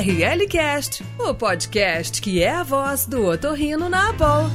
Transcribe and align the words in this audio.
RLCast, 0.00 1.04
o 1.18 1.34
podcast 1.34 2.22
que 2.22 2.42
é 2.42 2.48
a 2.48 2.62
voz 2.62 3.04
do 3.04 3.26
otorrino 3.26 3.86
na 3.86 4.08
Abol. 4.08 4.50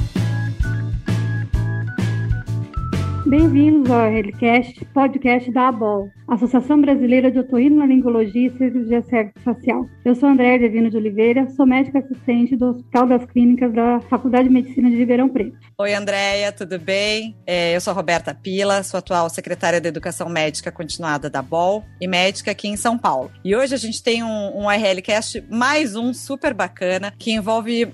Bem-vindos 3.28 3.90
ao 3.90 4.08
RLCast, 4.08 4.84
podcast 4.94 5.50
da 5.50 5.66
ABOL, 5.66 6.08
Associação 6.28 6.80
Brasileira 6.80 7.28
de 7.28 7.40
Otorrinolaringologia 7.40 8.46
e 8.46 8.56
Cirurgia 8.56 9.04
Facial. 9.44 9.84
Eu 10.04 10.14
sou 10.14 10.28
Andréa 10.28 10.60
Devino 10.60 10.88
de 10.88 10.96
Oliveira, 10.96 11.50
sou 11.56 11.66
médica 11.66 11.98
assistente 11.98 12.54
do 12.54 12.66
Hospital 12.66 13.08
das 13.08 13.24
Clínicas 13.26 13.74
da 13.74 14.00
Faculdade 14.02 14.46
de 14.46 14.54
Medicina 14.54 14.88
de 14.88 14.96
Ribeirão 14.96 15.28
Preto. 15.28 15.58
Oi, 15.76 15.92
Andréia, 15.92 16.52
tudo 16.52 16.78
bem? 16.78 17.36
É, 17.44 17.74
eu 17.74 17.80
sou 17.80 17.92
Roberta 17.92 18.32
Pila, 18.32 18.84
sou 18.84 18.98
atual 18.98 19.28
secretária 19.28 19.80
de 19.80 19.88
Educação 19.88 20.28
Médica 20.28 20.70
Continuada 20.70 21.28
da 21.28 21.42
BOL 21.42 21.84
e 22.00 22.06
médica 22.06 22.52
aqui 22.52 22.68
em 22.68 22.76
São 22.76 22.96
Paulo. 22.96 23.32
E 23.44 23.56
hoje 23.56 23.74
a 23.74 23.78
gente 23.78 24.00
tem 24.04 24.22
um, 24.22 24.62
um 24.62 24.70
RLCast, 24.70 25.44
mais 25.50 25.96
um 25.96 26.14
super 26.14 26.54
bacana, 26.54 27.12
que 27.18 27.32
envolve 27.32 27.86
uh, 27.86 27.90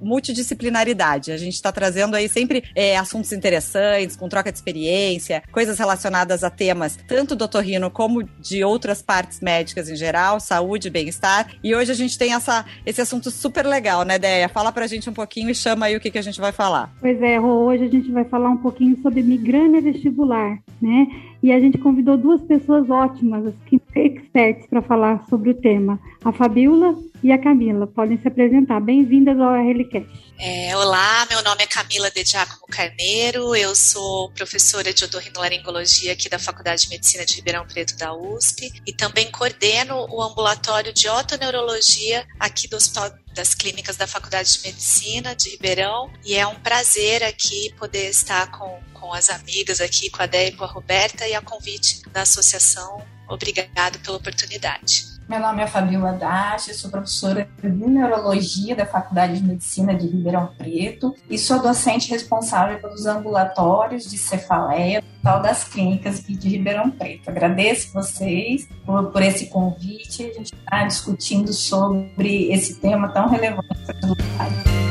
multidisciplinaridade. 0.00 1.32
A 1.32 1.36
gente 1.36 1.54
está 1.54 1.72
trazendo 1.72 2.14
aí 2.14 2.28
sempre 2.28 2.62
é, 2.74 2.96
assuntos 2.96 3.32
interessantes, 3.32 4.14
com 4.14 4.28
troca 4.28 4.52
de 4.52 4.58
experiência 4.58 4.75
experiência, 4.76 5.42
coisas 5.50 5.78
relacionadas 5.78 6.44
a 6.44 6.50
temas 6.50 6.98
tanto 7.08 7.34
do 7.34 7.44
otorrino 7.44 7.90
como 7.90 8.22
de 8.38 8.62
outras 8.62 9.00
partes 9.00 9.40
médicas 9.40 9.88
em 9.88 9.96
geral, 9.96 10.38
saúde, 10.38 10.90
bem-estar. 10.90 11.48
E 11.64 11.74
hoje 11.74 11.90
a 11.90 11.94
gente 11.94 12.18
tem 12.18 12.34
essa, 12.34 12.64
esse 12.84 13.00
assunto 13.00 13.30
super 13.30 13.64
legal, 13.64 14.02
né, 14.02 14.18
Deia? 14.18 14.48
Fala 14.48 14.70
pra 14.70 14.86
gente 14.86 15.08
um 15.08 15.12
pouquinho 15.12 15.50
e 15.50 15.54
chama 15.54 15.86
aí 15.86 15.96
o 15.96 16.00
que, 16.00 16.10
que 16.10 16.18
a 16.18 16.22
gente 16.22 16.40
vai 16.40 16.52
falar. 16.52 16.92
Pois 17.00 17.20
é, 17.22 17.40
hoje 17.40 17.84
a 17.84 17.88
gente 17.88 18.10
vai 18.12 18.24
falar 18.24 18.50
um 18.50 18.58
pouquinho 18.58 19.00
sobre 19.02 19.22
migrânia 19.22 19.80
vestibular, 19.80 20.58
né? 20.80 21.06
E 21.42 21.52
a 21.52 21.60
gente 21.60 21.78
convidou 21.78 22.16
duas 22.16 22.42
pessoas 22.42 22.88
ótimas, 22.88 23.46
assim, 23.46 23.80
experts, 23.94 24.66
para 24.68 24.82
falar 24.82 25.24
sobre 25.28 25.50
o 25.50 25.54
tema. 25.54 25.98
A 26.24 26.32
Fabiola 26.32 26.94
e 27.22 27.32
a 27.32 27.38
Camila. 27.38 27.86
Podem 27.86 28.18
se 28.20 28.28
apresentar. 28.28 28.80
Bem-vindas 28.80 29.38
ao 29.38 29.54
RLCast. 29.54 30.26
É, 30.38 30.76
olá, 30.76 31.26
meu 31.30 31.42
nome 31.42 31.62
é 31.62 31.66
Camila 31.66 32.10
de 32.10 32.22
Giacomo 32.22 32.66
Carneiro, 32.68 33.56
eu 33.56 33.74
sou 33.74 34.30
professora 34.32 34.92
de 34.92 35.02
otorrinolaringologia 35.02 36.12
aqui 36.12 36.28
da 36.28 36.38
Faculdade 36.38 36.82
de 36.82 36.90
Medicina 36.90 37.24
de 37.24 37.36
Ribeirão 37.36 37.66
Preto 37.66 37.96
da 37.96 38.14
USP 38.14 38.70
e 38.86 38.92
também 38.92 39.30
coordeno 39.30 40.06
o 40.10 40.22
ambulatório 40.22 40.92
de 40.92 41.08
otoneurologia 41.08 42.26
aqui 42.38 42.68
do 42.68 42.76
Hospital 42.76 43.10
das 43.34 43.54
Clínicas 43.54 43.96
da 43.96 44.06
Faculdade 44.06 44.52
de 44.52 44.66
Medicina 44.66 45.34
de 45.34 45.50
Ribeirão 45.50 46.10
e 46.22 46.34
é 46.34 46.46
um 46.46 46.56
prazer 46.56 47.24
aqui 47.24 47.72
poder 47.78 48.10
estar 48.10 48.50
com, 48.50 48.78
com 49.06 49.14
as 49.14 49.30
amigas 49.30 49.80
aqui, 49.80 50.10
com 50.10 50.20
a 50.20 50.26
Déia 50.26 50.48
e 50.48 50.52
com 50.52 50.64
a 50.64 50.66
Roberta 50.66 51.26
e 51.28 51.34
a 51.34 51.40
convite 51.40 52.02
da 52.12 52.22
associação. 52.22 53.00
Obrigado 53.28 54.00
pela 54.00 54.16
oportunidade. 54.16 55.06
Meu 55.28 55.40
nome 55.40 55.62
é 55.62 55.66
Fabiola 55.66 56.12
Dache, 56.12 56.72
sou 56.74 56.90
professora 56.90 57.48
de 57.60 57.68
Neurologia 57.68 58.76
da 58.76 58.86
Faculdade 58.86 59.40
de 59.40 59.44
Medicina 59.44 59.94
de 59.94 60.06
Ribeirão 60.06 60.54
Preto 60.56 61.16
e 61.28 61.36
sou 61.36 61.60
docente 61.60 62.10
responsável 62.10 62.80
pelos 62.80 63.06
ambulatórios 63.06 64.08
de 64.08 64.18
cefaleia 64.18 65.02
tal 65.22 65.42
das 65.42 65.64
clínicas 65.64 66.20
aqui 66.20 66.36
de 66.36 66.48
Ribeirão 66.48 66.90
Preto. 66.90 67.28
Agradeço 67.28 67.92
vocês 67.92 68.68
por, 68.84 69.10
por 69.10 69.22
esse 69.22 69.46
convite. 69.46 70.22
A 70.22 70.32
gente 70.32 70.54
está 70.54 70.84
discutindo 70.84 71.52
sobre 71.52 72.52
esse 72.52 72.80
tema 72.80 73.08
tão 73.12 73.28
relevante 73.28 73.68
para 73.84 74.12
o 74.12 74.85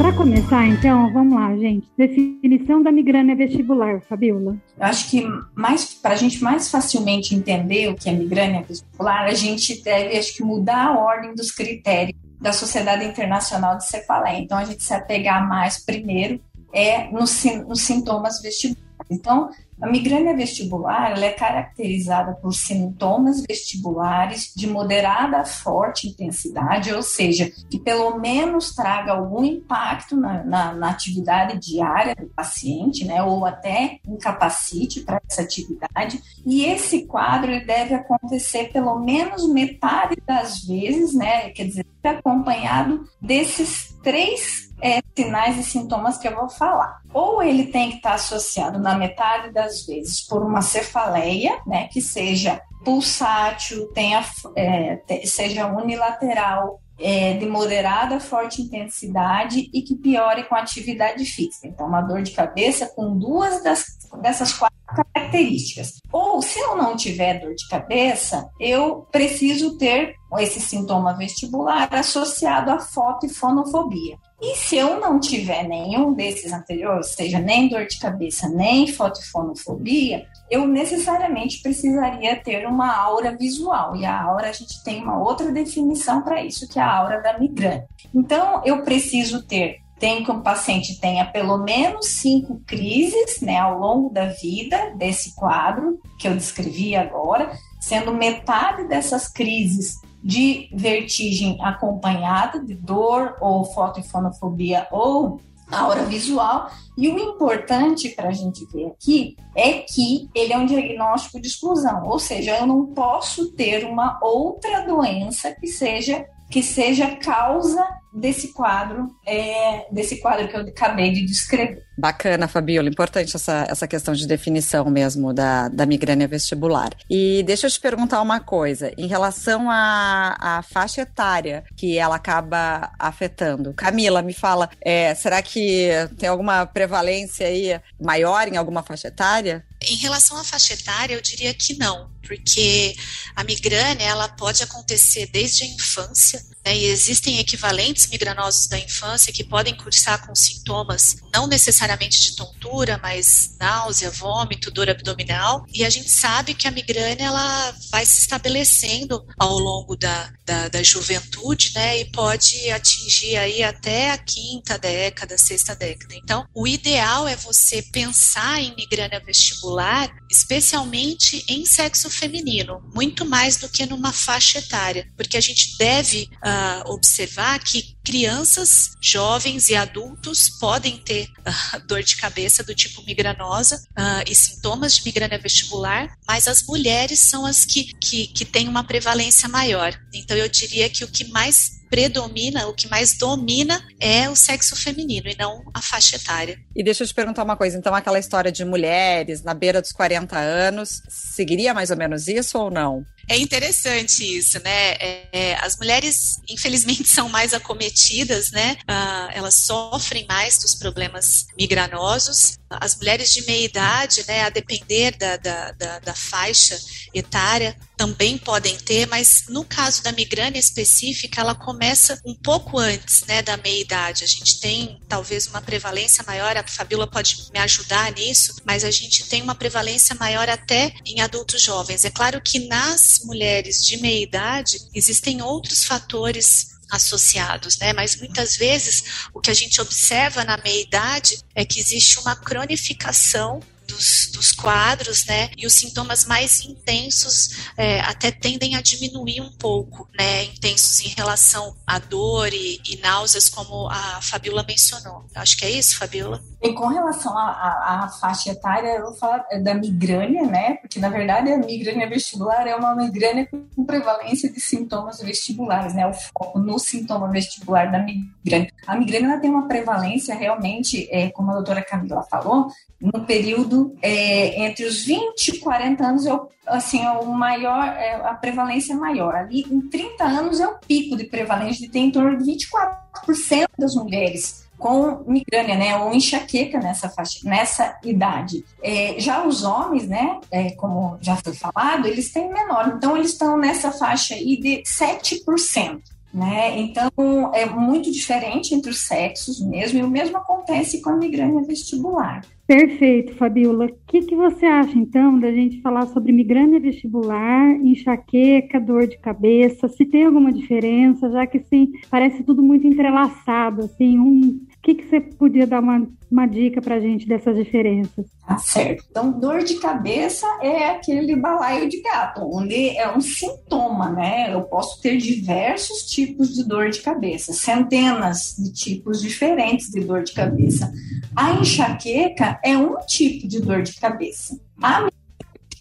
para 0.00 0.14
começar, 0.14 0.66
então, 0.66 1.12
vamos 1.12 1.34
lá, 1.34 1.54
gente. 1.58 1.86
Definição 1.94 2.82
da 2.82 2.90
migrânia 2.90 3.36
vestibular, 3.36 4.00
Fabiola. 4.00 4.56
Eu 4.78 4.86
acho 4.86 5.10
que 5.10 5.22
mais 5.54 5.92
para 5.92 6.14
a 6.14 6.16
gente 6.16 6.42
mais 6.42 6.70
facilmente 6.70 7.34
entender 7.34 7.90
o 7.90 7.94
que 7.94 8.08
é 8.08 8.12
migrânia 8.12 8.62
vestibular, 8.62 9.26
a 9.26 9.34
gente 9.34 9.82
deve, 9.82 10.16
acho 10.16 10.34
que, 10.34 10.42
mudar 10.42 10.86
a 10.86 10.98
ordem 10.98 11.34
dos 11.34 11.50
critérios 11.52 12.18
da 12.40 12.50
Sociedade 12.50 13.04
Internacional 13.04 13.76
de 13.76 13.86
Cefaleia. 13.86 14.38
Então, 14.38 14.56
a 14.56 14.64
gente 14.64 14.82
se 14.82 14.94
apegar 14.94 15.46
mais 15.46 15.84
primeiro 15.84 16.40
é 16.72 17.10
nos, 17.10 17.44
nos 17.68 17.82
sintomas 17.82 18.40
vestibulares. 18.40 18.90
Então, 19.10 19.50
a 19.80 19.86
migrânia 19.86 20.36
vestibular 20.36 21.18
é 21.22 21.30
caracterizada 21.30 22.34
por 22.34 22.52
sintomas 22.52 23.42
vestibulares 23.42 24.52
de 24.54 24.66
moderada 24.66 25.38
a 25.38 25.44
forte 25.44 26.08
intensidade, 26.08 26.92
ou 26.92 27.02
seja, 27.02 27.50
que 27.70 27.78
pelo 27.78 28.18
menos 28.18 28.74
traga 28.74 29.12
algum 29.12 29.44
impacto 29.44 30.16
na, 30.16 30.44
na, 30.44 30.74
na 30.74 30.90
atividade 30.90 31.58
diária 31.58 32.14
do 32.14 32.26
paciente, 32.26 33.04
né, 33.04 33.22
ou 33.22 33.46
até 33.46 33.98
incapacite 34.06 35.00
para 35.00 35.20
essa 35.28 35.42
atividade. 35.42 36.20
E 36.44 36.64
esse 36.64 37.06
quadro 37.06 37.64
deve 37.66 37.94
acontecer 37.94 38.70
pelo 38.72 38.98
menos 39.00 39.48
metade 39.48 40.16
das 40.26 40.62
vezes, 40.64 41.14
né, 41.14 41.50
quer 41.50 41.64
dizer, 41.64 41.86
acompanhado 42.02 43.04
desses 43.20 43.89
três 44.02 44.70
é, 44.82 45.00
sinais 45.16 45.58
e 45.58 45.62
sintomas 45.62 46.18
que 46.18 46.26
eu 46.26 46.34
vou 46.34 46.48
falar. 46.48 47.00
Ou 47.12 47.42
ele 47.42 47.66
tem 47.66 47.90
que 47.90 47.96
estar 47.96 48.14
associado 48.14 48.78
na 48.78 48.94
metade 48.94 49.52
das 49.52 49.84
vezes 49.86 50.26
por 50.26 50.42
uma 50.42 50.62
cefaleia, 50.62 51.60
né, 51.66 51.88
que 51.88 52.00
seja 52.00 52.60
pulsátil, 52.84 53.88
tenha, 53.92 54.24
é, 54.56 55.00
seja 55.24 55.66
unilateral, 55.66 56.80
é, 57.00 57.34
de 57.34 57.46
moderada 57.46 58.16
a 58.16 58.20
forte 58.20 58.60
intensidade 58.62 59.70
e 59.72 59.82
que 59.82 59.96
piore 59.96 60.44
com 60.44 60.54
atividade 60.54 61.24
física. 61.24 61.66
Então, 61.66 61.86
uma 61.86 62.02
dor 62.02 62.22
de 62.22 62.32
cabeça 62.32 62.86
com 62.94 63.16
duas 63.18 63.62
das, 63.62 63.84
dessas 64.20 64.52
quatro 64.52 64.78
características. 64.86 66.00
Ou, 66.12 66.42
se 66.42 66.58
eu 66.58 66.76
não 66.76 66.96
tiver 66.96 67.40
dor 67.40 67.54
de 67.54 67.66
cabeça, 67.68 68.50
eu 68.58 69.06
preciso 69.10 69.78
ter 69.78 70.14
esse 70.38 70.60
sintoma 70.60 71.16
vestibular 71.16 71.88
associado 71.92 72.70
à 72.70 72.78
foto 72.78 73.26
e 73.26 73.28
fonofobia. 73.28 74.16
E 74.40 74.56
se 74.56 74.76
eu 74.76 74.98
não 74.98 75.20
tiver 75.20 75.68
nenhum 75.68 76.14
desses 76.14 76.52
anteriores, 76.52 77.08
seja 77.08 77.38
nem 77.38 77.68
dor 77.68 77.86
de 77.86 77.98
cabeça, 77.98 78.48
nem 78.48 78.86
fotofonofobia, 78.86 80.26
eu 80.50 80.66
necessariamente 80.66 81.62
precisaria 81.62 82.36
ter 82.36 82.66
uma 82.66 82.92
aura 82.92 83.36
visual. 83.36 83.94
E 83.96 84.04
a 84.04 84.22
aura, 84.22 84.48
a 84.48 84.52
gente 84.52 84.82
tem 84.82 85.02
uma 85.02 85.18
outra 85.18 85.52
definição 85.52 86.22
para 86.22 86.42
isso, 86.44 86.68
que 86.68 86.78
é 86.78 86.82
a 86.82 86.92
aura 86.92 87.22
da 87.22 87.38
migrânia. 87.38 87.86
Então, 88.14 88.60
eu 88.64 88.82
preciso 88.82 89.46
ter 89.46 89.80
tem 90.00 90.24
que 90.24 90.30
o 90.30 90.40
paciente 90.40 90.98
tenha 90.98 91.26
pelo 91.26 91.58
menos 91.58 92.06
cinco 92.06 92.58
crises 92.66 93.42
né, 93.42 93.58
ao 93.58 93.78
longo 93.78 94.08
da 94.08 94.28
vida 94.28 94.94
desse 94.96 95.36
quadro 95.36 96.00
que 96.18 96.26
eu 96.26 96.34
descrevi 96.34 96.96
agora, 96.96 97.52
sendo 97.78 98.14
metade 98.14 98.88
dessas 98.88 99.28
crises 99.28 100.00
de 100.24 100.70
vertigem 100.72 101.58
acompanhada 101.60 102.64
de 102.64 102.74
dor 102.74 103.36
ou 103.40 103.64
fotofonofobia 103.64 104.88
ou 104.90 105.38
aura 105.70 106.04
visual. 106.04 106.70
E 106.96 107.08
o 107.08 107.18
importante 107.18 108.10
para 108.10 108.28
a 108.28 108.32
gente 108.32 108.66
ver 108.66 108.86
aqui 108.86 109.36
é 109.54 109.78
que 109.78 110.28
ele 110.34 110.52
é 110.52 110.58
um 110.58 110.66
diagnóstico 110.66 111.40
de 111.40 111.48
exclusão, 111.48 112.06
ou 112.06 112.18
seja, 112.18 112.58
eu 112.58 112.66
não 112.66 112.86
posso 112.86 113.52
ter 113.52 113.84
uma 113.84 114.18
outra 114.22 114.86
doença 114.86 115.52
que 115.52 115.66
seja 115.66 116.26
que 116.50 116.62
seja 116.64 117.14
causa 117.14 117.86
desse 118.12 118.52
quadro, 118.52 119.08
é, 119.26 119.86
desse 119.92 120.20
quadro 120.20 120.48
que 120.48 120.56
eu 120.56 120.60
acabei 120.60 121.12
de 121.12 121.24
descrever. 121.24 121.84
Bacana, 121.96 122.48
Fabiola. 122.48 122.88
Importante 122.88 123.36
essa, 123.36 123.66
essa 123.68 123.86
questão 123.86 124.14
de 124.14 124.26
definição 124.26 124.88
mesmo 124.90 125.34
da, 125.34 125.68
da 125.68 125.84
migrânia 125.84 126.26
vestibular. 126.26 126.90
E 127.08 127.42
deixa 127.44 127.66
eu 127.66 127.70
te 127.70 127.78
perguntar 127.78 128.22
uma 128.22 128.40
coisa. 128.40 128.92
Em 128.96 129.06
relação 129.06 129.70
à, 129.70 130.36
à 130.40 130.62
faixa 130.62 131.02
etária 131.02 131.62
que 131.76 131.98
ela 131.98 132.16
acaba 132.16 132.90
afetando. 132.98 133.74
Camila, 133.74 134.22
me 134.22 134.32
fala, 134.32 134.70
é, 134.80 135.14
será 135.14 135.42
que 135.42 135.90
tem 136.18 136.28
alguma 136.28 136.66
prevalência 136.66 137.46
aí 137.46 137.78
maior 138.00 138.48
em 138.48 138.56
alguma 138.56 138.82
faixa 138.82 139.08
etária? 139.08 139.64
Em 139.82 139.96
relação 139.96 140.38
à 140.38 140.44
faixa 140.44 140.74
etária, 140.74 141.14
eu 141.14 141.22
diria 141.22 141.54
que 141.54 141.78
não, 141.78 142.10
porque 142.26 142.96
a 143.34 143.44
migrânia 143.44 144.04
ela 144.04 144.28
pode 144.28 144.62
acontecer 144.62 145.26
desde 145.26 145.64
a 145.64 145.66
infância, 145.66 146.42
né, 146.64 146.76
e 146.76 146.86
existem 146.86 147.38
equivalentes 147.38 148.06
migranosos 148.08 148.66
da 148.68 148.78
infância 148.78 149.32
que 149.32 149.44
podem 149.44 149.76
cursar 149.76 150.26
com 150.26 150.34
sintomas 150.34 151.16
não 151.32 151.46
necessariamente 151.46 152.20
de 152.20 152.36
tontura, 152.36 152.98
mas 153.02 153.56
náusea, 153.58 154.10
vômito, 154.10 154.70
dor 154.70 154.90
abdominal. 154.90 155.64
E 155.72 155.84
a 155.84 155.90
gente 155.90 156.10
sabe 156.10 156.54
que 156.54 156.66
a 156.66 156.70
migrânia 156.70 157.24
ela 157.24 157.74
vai 157.90 158.04
se 158.04 158.20
estabelecendo 158.20 159.24
ao 159.38 159.58
longo 159.58 159.96
da, 159.96 160.32
da, 160.44 160.68
da 160.68 160.82
juventude, 160.82 161.72
né? 161.74 162.00
E 162.00 162.10
pode 162.10 162.70
atingir 162.70 163.36
aí 163.36 163.62
até 163.62 164.10
a 164.10 164.18
quinta 164.18 164.78
década, 164.78 165.38
sexta 165.38 165.74
década. 165.74 166.14
Então, 166.14 166.46
o 166.54 166.66
ideal 166.66 167.28
é 167.28 167.36
você 167.36 167.82
pensar 167.82 168.60
em 168.60 168.74
migrânia 168.74 169.22
vestibular, 169.24 170.10
especialmente 170.30 171.44
em 171.48 171.64
sexo 171.64 172.09
feminino, 172.10 172.82
muito 172.94 173.24
mais 173.24 173.56
do 173.56 173.68
que 173.68 173.86
numa 173.86 174.12
faixa 174.12 174.58
etária, 174.58 175.08
porque 175.16 175.36
a 175.36 175.40
gente 175.40 175.76
deve 175.78 176.28
uh, 176.36 176.92
observar 176.92 177.58
que 177.60 177.96
crianças, 178.04 178.92
jovens 179.00 179.68
e 179.68 179.76
adultos 179.76 180.48
podem 180.48 180.98
ter 180.98 181.26
uh, 181.26 181.80
dor 181.86 182.02
de 182.02 182.16
cabeça 182.16 182.62
do 182.62 182.74
tipo 182.74 183.02
migranosa 183.04 183.76
uh, 183.76 184.30
e 184.30 184.34
sintomas 184.34 184.96
de 184.96 185.04
migrânia 185.04 185.38
vestibular, 185.38 186.08
mas 186.26 186.46
as 186.46 186.62
mulheres 186.62 187.20
são 187.20 187.46
as 187.46 187.64
que, 187.64 187.92
que, 188.00 188.26
que 188.28 188.44
têm 188.44 188.68
uma 188.68 188.84
prevalência 188.84 189.48
maior. 189.48 189.98
Então, 190.12 190.36
eu 190.36 190.48
diria 190.48 190.88
que 190.88 191.04
o 191.04 191.08
que 191.08 191.24
mais 191.28 191.79
predomina, 191.90 192.68
o 192.68 192.72
que 192.72 192.88
mais 192.88 193.18
domina 193.18 193.84
é 193.98 194.30
o 194.30 194.36
sexo 194.36 194.76
feminino 194.76 195.28
e 195.28 195.36
não 195.36 195.62
a 195.74 195.82
faixa 195.82 196.16
etária. 196.16 196.58
E 196.74 196.82
deixa 196.82 197.02
eu 197.02 197.08
te 197.08 197.12
perguntar 197.12 197.42
uma 197.42 197.56
coisa, 197.56 197.76
então 197.76 197.94
aquela 197.94 198.18
história 198.18 198.52
de 198.52 198.64
mulheres 198.64 199.42
na 199.42 199.52
beira 199.52 199.82
dos 199.82 199.92
40 199.92 200.38
anos, 200.38 201.02
seguiria 201.08 201.74
mais 201.74 201.90
ou 201.90 201.96
menos 201.96 202.28
isso 202.28 202.56
ou 202.58 202.70
não? 202.70 203.04
É 203.30 203.38
interessante 203.38 204.24
isso, 204.24 204.58
né? 204.58 204.90
É, 204.94 205.28
é, 205.32 205.54
as 205.64 205.76
mulheres, 205.76 206.40
infelizmente, 206.48 207.06
são 207.14 207.28
mais 207.28 207.54
acometidas, 207.54 208.50
né? 208.50 208.76
Ah, 208.88 209.30
elas 209.32 209.54
sofrem 209.54 210.26
mais 210.26 210.58
dos 210.58 210.74
problemas 210.74 211.46
migranosos. 211.56 212.58
As 212.68 212.96
mulheres 212.96 213.32
de 213.32 213.46
meia 213.46 213.64
idade, 213.64 214.24
né, 214.26 214.42
a 214.42 214.48
depender 214.48 215.16
da, 215.16 215.36
da, 215.36 215.70
da, 215.72 215.98
da 216.00 216.14
faixa 216.14 216.76
etária, 217.14 217.76
também 217.96 218.38
podem 218.38 218.76
ter, 218.78 219.06
mas 219.06 219.44
no 219.48 219.64
caso 219.64 220.02
da 220.02 220.10
migrânia 220.12 220.58
específica, 220.58 221.40
ela 221.40 221.54
começa 221.54 222.20
um 222.24 222.34
pouco 222.34 222.78
antes 222.78 223.24
né, 223.26 223.42
da 223.42 223.56
meia 223.56 223.80
idade. 223.80 224.24
A 224.24 224.26
gente 224.26 224.58
tem 224.60 225.00
talvez 225.08 225.46
uma 225.46 225.60
prevalência 225.60 226.24
maior, 226.26 226.56
a 226.56 226.66
Fabiola 226.66 227.06
pode 227.06 227.48
me 227.52 227.58
ajudar 227.58 228.12
nisso, 228.12 228.54
mas 228.64 228.84
a 228.84 228.90
gente 228.90 229.28
tem 229.28 229.42
uma 229.42 229.54
prevalência 229.54 230.14
maior 230.14 230.48
até 230.48 230.94
em 231.04 231.20
adultos 231.20 231.60
jovens. 231.60 232.04
É 232.04 232.10
claro 232.10 232.40
que 232.40 232.60
nas 232.68 233.19
mulheres 233.24 233.84
de 233.84 233.96
meia 233.98 234.22
idade 234.22 234.78
existem 234.94 235.42
outros 235.42 235.84
fatores 235.84 236.70
associados, 236.90 237.78
né? 237.78 237.92
Mas 237.92 238.16
muitas 238.16 238.56
vezes 238.56 239.28
o 239.32 239.40
que 239.40 239.50
a 239.50 239.54
gente 239.54 239.80
observa 239.80 240.44
na 240.44 240.56
meia 240.56 240.82
idade 240.82 241.38
é 241.54 241.64
que 241.64 241.78
existe 241.78 242.18
uma 242.18 242.34
cronificação 242.34 243.60
dos, 243.90 244.30
dos 244.32 244.52
quadros, 244.52 245.24
né? 245.26 245.50
E 245.56 245.66
os 245.66 245.74
sintomas 245.74 246.24
mais 246.24 246.64
intensos 246.64 247.70
é, 247.76 248.00
até 248.00 248.30
tendem 248.30 248.76
a 248.76 248.80
diminuir 248.80 249.40
um 249.40 249.52
pouco, 249.52 250.08
né? 250.16 250.44
Intensos 250.44 251.00
em 251.00 251.08
relação 251.08 251.76
à 251.86 251.98
dor 251.98 252.52
e, 252.52 252.80
e 252.88 252.96
náuseas, 252.98 253.48
como 253.48 253.88
a 253.88 254.20
Fabiola 254.22 254.64
mencionou. 254.66 255.24
Acho 255.34 255.56
que 255.56 255.64
é 255.64 255.70
isso, 255.70 255.96
Fabiola. 255.96 256.42
E 256.62 256.72
com 256.72 256.88
relação 256.88 257.36
à 257.36 258.08
faixa 258.20 258.50
etária, 258.50 258.88
eu 258.96 259.06
vou 259.06 259.14
falar 259.14 259.46
da 259.62 259.74
migrânia, 259.74 260.46
né? 260.46 260.78
Porque 260.90 260.98
na 260.98 261.08
verdade 261.08 261.52
a 261.52 261.56
migrânia 261.56 262.08
vestibular 262.08 262.66
é 262.66 262.74
uma 262.74 262.96
migrânia 262.96 263.48
com 263.76 263.84
prevalência 263.84 264.50
de 264.50 264.60
sintomas 264.60 265.20
vestibulares, 265.20 265.94
né? 265.94 266.04
O 266.04 266.12
foco 266.12 266.58
no 266.58 266.80
sintoma 266.80 267.30
vestibular 267.30 267.92
da 267.92 268.00
migrânia. 268.00 268.72
A 268.88 268.96
migrânia 268.96 269.38
tem 269.38 269.50
uma 269.50 269.68
prevalência 269.68 270.34
realmente, 270.34 271.08
é, 271.12 271.30
como 271.30 271.52
a 271.52 271.54
doutora 271.54 271.80
Camila 271.80 272.24
falou, 272.24 272.66
no 273.00 273.24
período 273.24 273.96
é, 274.02 274.66
entre 274.66 274.84
os 274.84 275.04
20 275.04 275.48
e 275.50 275.58
40 275.60 276.04
anos 276.04 276.26
é 276.26 276.34
o, 276.34 276.48
assim, 276.66 277.00
é 277.00 277.12
o 277.12 277.26
maior, 277.26 277.86
é 277.86 278.16
a 278.16 278.34
prevalência 278.34 278.96
maior. 278.96 279.36
Ali 279.36 279.60
em 279.70 279.82
30 279.82 280.24
anos 280.24 280.58
é 280.58 280.66
o 280.66 280.76
pico 280.76 281.16
de 281.16 281.22
prevalência 281.22 281.86
de 281.86 281.92
ter 281.92 282.00
em 282.00 282.10
torno 282.10 282.36
de 282.36 282.44
24% 282.50 283.68
das 283.78 283.94
mulheres 283.94 284.68
com 284.80 285.22
migrânia, 285.30 285.76
né, 285.76 285.96
ou 285.98 286.12
enxaqueca 286.12 286.80
nessa 286.80 287.08
faixa, 287.08 287.38
nessa 287.44 287.98
idade. 288.02 288.64
É, 288.82 289.14
já 289.18 289.46
os 289.46 289.62
homens, 289.62 290.08
né, 290.08 290.40
é, 290.50 290.70
como 290.70 291.18
já 291.20 291.36
foi 291.36 291.52
falado, 291.52 292.08
eles 292.08 292.32
têm 292.32 292.52
menor, 292.52 292.94
então 292.96 293.16
eles 293.16 293.32
estão 293.32 293.58
nessa 293.58 293.92
faixa 293.92 294.34
aí 294.34 294.58
de 294.58 294.82
7%. 294.82 296.00
Né? 296.32 296.78
Então, 296.78 297.10
é 297.52 297.66
muito 297.66 298.10
diferente 298.10 298.72
entre 298.72 298.90
os 298.90 299.00
sexos 299.00 299.60
mesmo, 299.60 299.98
e 299.98 300.02
o 300.02 300.08
mesmo 300.08 300.36
acontece 300.36 301.02
com 301.02 301.10
a 301.10 301.16
migrânia 301.16 301.62
vestibular. 301.64 302.42
Perfeito, 302.70 303.34
Fabiola. 303.34 303.86
O 303.86 303.96
que, 304.06 304.20
que 304.20 304.36
você 304.36 304.64
acha, 304.64 304.96
então, 304.96 305.40
da 305.40 305.50
gente 305.50 305.80
falar 305.80 306.06
sobre 306.06 306.30
migrânia 306.30 306.78
vestibular, 306.78 307.74
enxaqueca, 307.82 308.78
dor 308.78 309.08
de 309.08 309.18
cabeça? 309.18 309.88
Se 309.88 310.04
tem 310.04 310.24
alguma 310.24 310.52
diferença, 310.52 311.28
já 311.32 311.48
que, 311.48 311.58
assim, 311.58 311.90
parece 312.08 312.44
tudo 312.44 312.62
muito 312.62 312.86
entrelaçado, 312.86 313.86
assim, 313.86 314.20
um 314.20 314.60
o 314.80 314.82
que, 314.82 314.94
que 314.94 315.10
você 315.10 315.20
podia 315.20 315.66
dar 315.66 315.80
uma, 315.80 316.08
uma 316.30 316.46
dica 316.46 316.80
para 316.80 316.98
gente 317.00 317.28
dessas 317.28 317.54
diferenças? 317.54 318.24
Tá 318.48 318.56
certo. 318.56 319.04
Então, 319.10 319.30
dor 319.30 319.62
de 319.62 319.74
cabeça 319.74 320.46
é 320.62 320.86
aquele 320.86 321.36
balaio 321.36 321.86
de 321.86 322.00
gato, 322.00 322.40
onde 322.50 322.96
é 322.96 323.14
um 323.14 323.20
sintoma, 323.20 324.08
né? 324.08 324.54
Eu 324.54 324.62
posso 324.62 325.02
ter 325.02 325.18
diversos 325.18 326.04
tipos 326.10 326.54
de 326.54 326.64
dor 326.64 326.88
de 326.88 327.02
cabeça, 327.02 327.52
centenas 327.52 328.56
de 328.58 328.72
tipos 328.72 329.20
diferentes 329.20 329.90
de 329.90 330.00
dor 330.00 330.22
de 330.22 330.32
cabeça. 330.32 330.90
A 331.36 331.52
enxaqueca 331.60 332.58
é 332.62 332.76
um 332.76 332.96
tipo 333.06 333.46
de 333.46 333.60
dor 333.60 333.82
de 333.82 333.94
cabeça. 333.94 334.60
A 334.82 335.08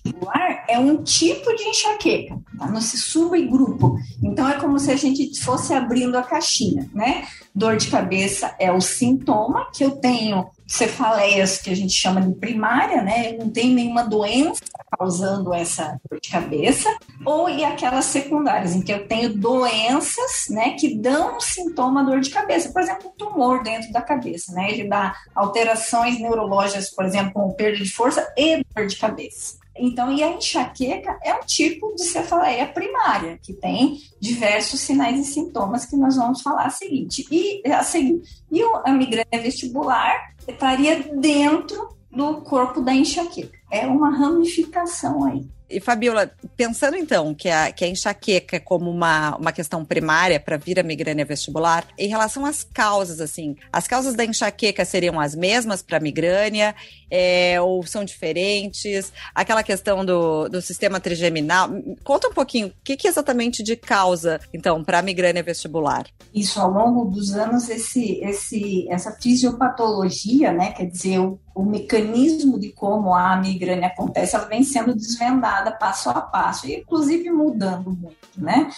vestibular 0.03 0.65
é 0.67 0.77
um 0.77 1.03
tipo 1.03 1.55
de 1.55 1.63
enxaqueca, 1.63 2.39
tá? 2.57 2.67
Nesse 2.67 2.97
subgrupo. 2.97 3.97
Então 4.23 4.47
é 4.49 4.59
como 4.59 4.79
se 4.79 4.91
a 4.91 4.95
gente 4.95 5.39
fosse 5.41 5.73
abrindo 5.73 6.17
a 6.17 6.23
caixinha, 6.23 6.89
né? 6.93 7.27
Dor 7.53 7.77
de 7.77 7.87
cabeça 7.87 8.55
é 8.59 8.71
o 8.71 8.79
sintoma 8.79 9.69
que 9.73 9.83
eu 9.83 9.91
tenho 9.91 10.47
cefaleias 10.67 11.57
que 11.57 11.71
a 11.71 11.75
gente 11.75 11.93
chama 11.93 12.21
de 12.21 12.33
primária, 12.35 13.01
né? 13.01 13.33
Não 13.33 13.49
tenho 13.49 13.73
nenhuma 13.73 14.03
doença 14.03 14.61
causando 14.97 15.53
essa 15.53 15.99
dor 16.09 16.19
de 16.19 16.29
cabeça, 16.29 16.89
ou 17.25 17.49
e 17.49 17.63
aquelas 17.63 18.05
secundárias, 18.05 18.75
em 18.75 18.81
que 18.81 18.91
eu 18.91 19.07
tenho 19.07 19.37
doenças, 19.37 20.47
né, 20.49 20.71
que 20.71 20.95
dão 20.95 21.39
sintoma 21.39 22.03
dor 22.03 22.19
de 22.19 22.29
cabeça, 22.29 22.71
por 22.71 22.81
exemplo, 22.81 23.09
um 23.09 23.17
tumor 23.17 23.63
dentro 23.63 23.91
da 23.91 24.01
cabeça, 24.01 24.51
né? 24.53 24.69
Ele 24.71 24.87
dá 24.87 25.15
alterações 25.33 26.19
neurológicas, 26.19 26.89
por 26.89 27.05
exemplo, 27.05 27.33
como 27.33 27.53
perda 27.55 27.77
de 27.77 27.89
força 27.89 28.27
e 28.37 28.63
dor 28.75 28.87
de 28.87 28.97
cabeça. 28.97 29.58
Então, 29.79 30.11
e 30.11 30.23
a 30.23 30.31
enxaqueca 30.31 31.17
é 31.23 31.33
um 31.33 31.41
tipo 31.41 31.93
de 31.95 32.03
cefaleia 32.03 32.67
primária, 32.67 33.39
que 33.41 33.53
tem 33.53 33.97
diversos 34.19 34.79
sinais 34.81 35.19
e 35.19 35.31
sintomas 35.31 35.85
que 35.85 35.95
nós 35.95 36.15
vamos 36.15 36.41
falar 36.41 36.65
a 36.65 36.69
seguinte. 36.69 37.25
E 37.31 37.61
a 37.71 37.83
seguir, 37.83 38.21
e 38.51 38.61
a 38.61 38.91
migrânia 38.91 39.41
vestibular 39.41 40.33
estaria 40.47 41.03
dentro 41.15 41.95
do 42.11 42.41
corpo 42.41 42.81
da 42.81 42.93
enxaqueca. 42.93 43.57
É 43.71 43.85
uma 43.87 44.15
ramificação 44.15 45.25
aí. 45.25 45.47
E 45.69 45.79
Fabiola, 45.79 46.31
pensando 46.57 46.97
então 46.97 47.35
que 47.35 47.47
a, 47.47 47.71
que 47.71 47.85
a 47.85 47.87
enxaqueca 47.87 48.55
é 48.55 48.59
como 48.59 48.89
uma, 48.89 49.35
uma 49.35 49.51
questão 49.51 49.85
primária 49.85 50.39
para 50.39 50.57
vir 50.57 50.79
a 50.79 50.83
migrânia 50.83 51.23
vestibular, 51.23 51.85
em 51.95 52.07
relação 52.07 52.43
às 52.43 52.63
causas, 52.63 53.21
assim, 53.21 53.55
as 53.71 53.87
causas 53.87 54.15
da 54.15 54.25
enxaqueca 54.25 54.83
seriam 54.83 55.19
as 55.19 55.35
mesmas 55.35 55.83
para 55.83 55.99
migrânia 55.99 56.73
é, 57.09 57.59
ou 57.61 57.83
são 57.85 58.03
diferentes? 58.03 59.11
Aquela 59.33 59.63
questão 59.63 60.05
do, 60.05 60.47
do 60.49 60.61
sistema 60.61 60.99
trigeminal, 60.99 61.69
conta 62.03 62.27
um 62.27 62.33
pouquinho, 62.33 62.67
o 62.67 62.73
que, 62.83 62.97
que 62.97 63.07
exatamente 63.07 63.63
de 63.63 63.75
causa, 63.75 64.39
então, 64.53 64.83
para 64.83 64.99
a 64.99 65.01
migrânia 65.01 65.43
vestibular? 65.43 66.05
Isso, 66.33 66.59
ao 66.59 66.71
longo 66.71 67.05
dos 67.05 67.31
anos, 67.31 67.69
esse, 67.69 68.19
esse, 68.23 68.87
essa 68.89 69.11
fisiopatologia, 69.19 70.51
né, 70.51 70.71
quer 70.71 70.85
dizer, 70.85 71.19
o 71.19 71.39
o 71.59 71.65
mecanismo 71.65 72.57
de 72.57 72.71
como 72.71 73.13
a 73.13 73.35
migrânia 73.35 73.87
acontece, 73.87 74.33
ela 74.33 74.45
vem 74.45 74.63
sendo 74.63 74.95
desvendada 74.95 75.71
passo 75.71 76.09
a 76.09 76.21
passo, 76.21 76.65
e 76.67 76.77
inclusive 76.77 77.29
mudando 77.29 77.91
muito, 77.91 78.15
né? 78.37 78.69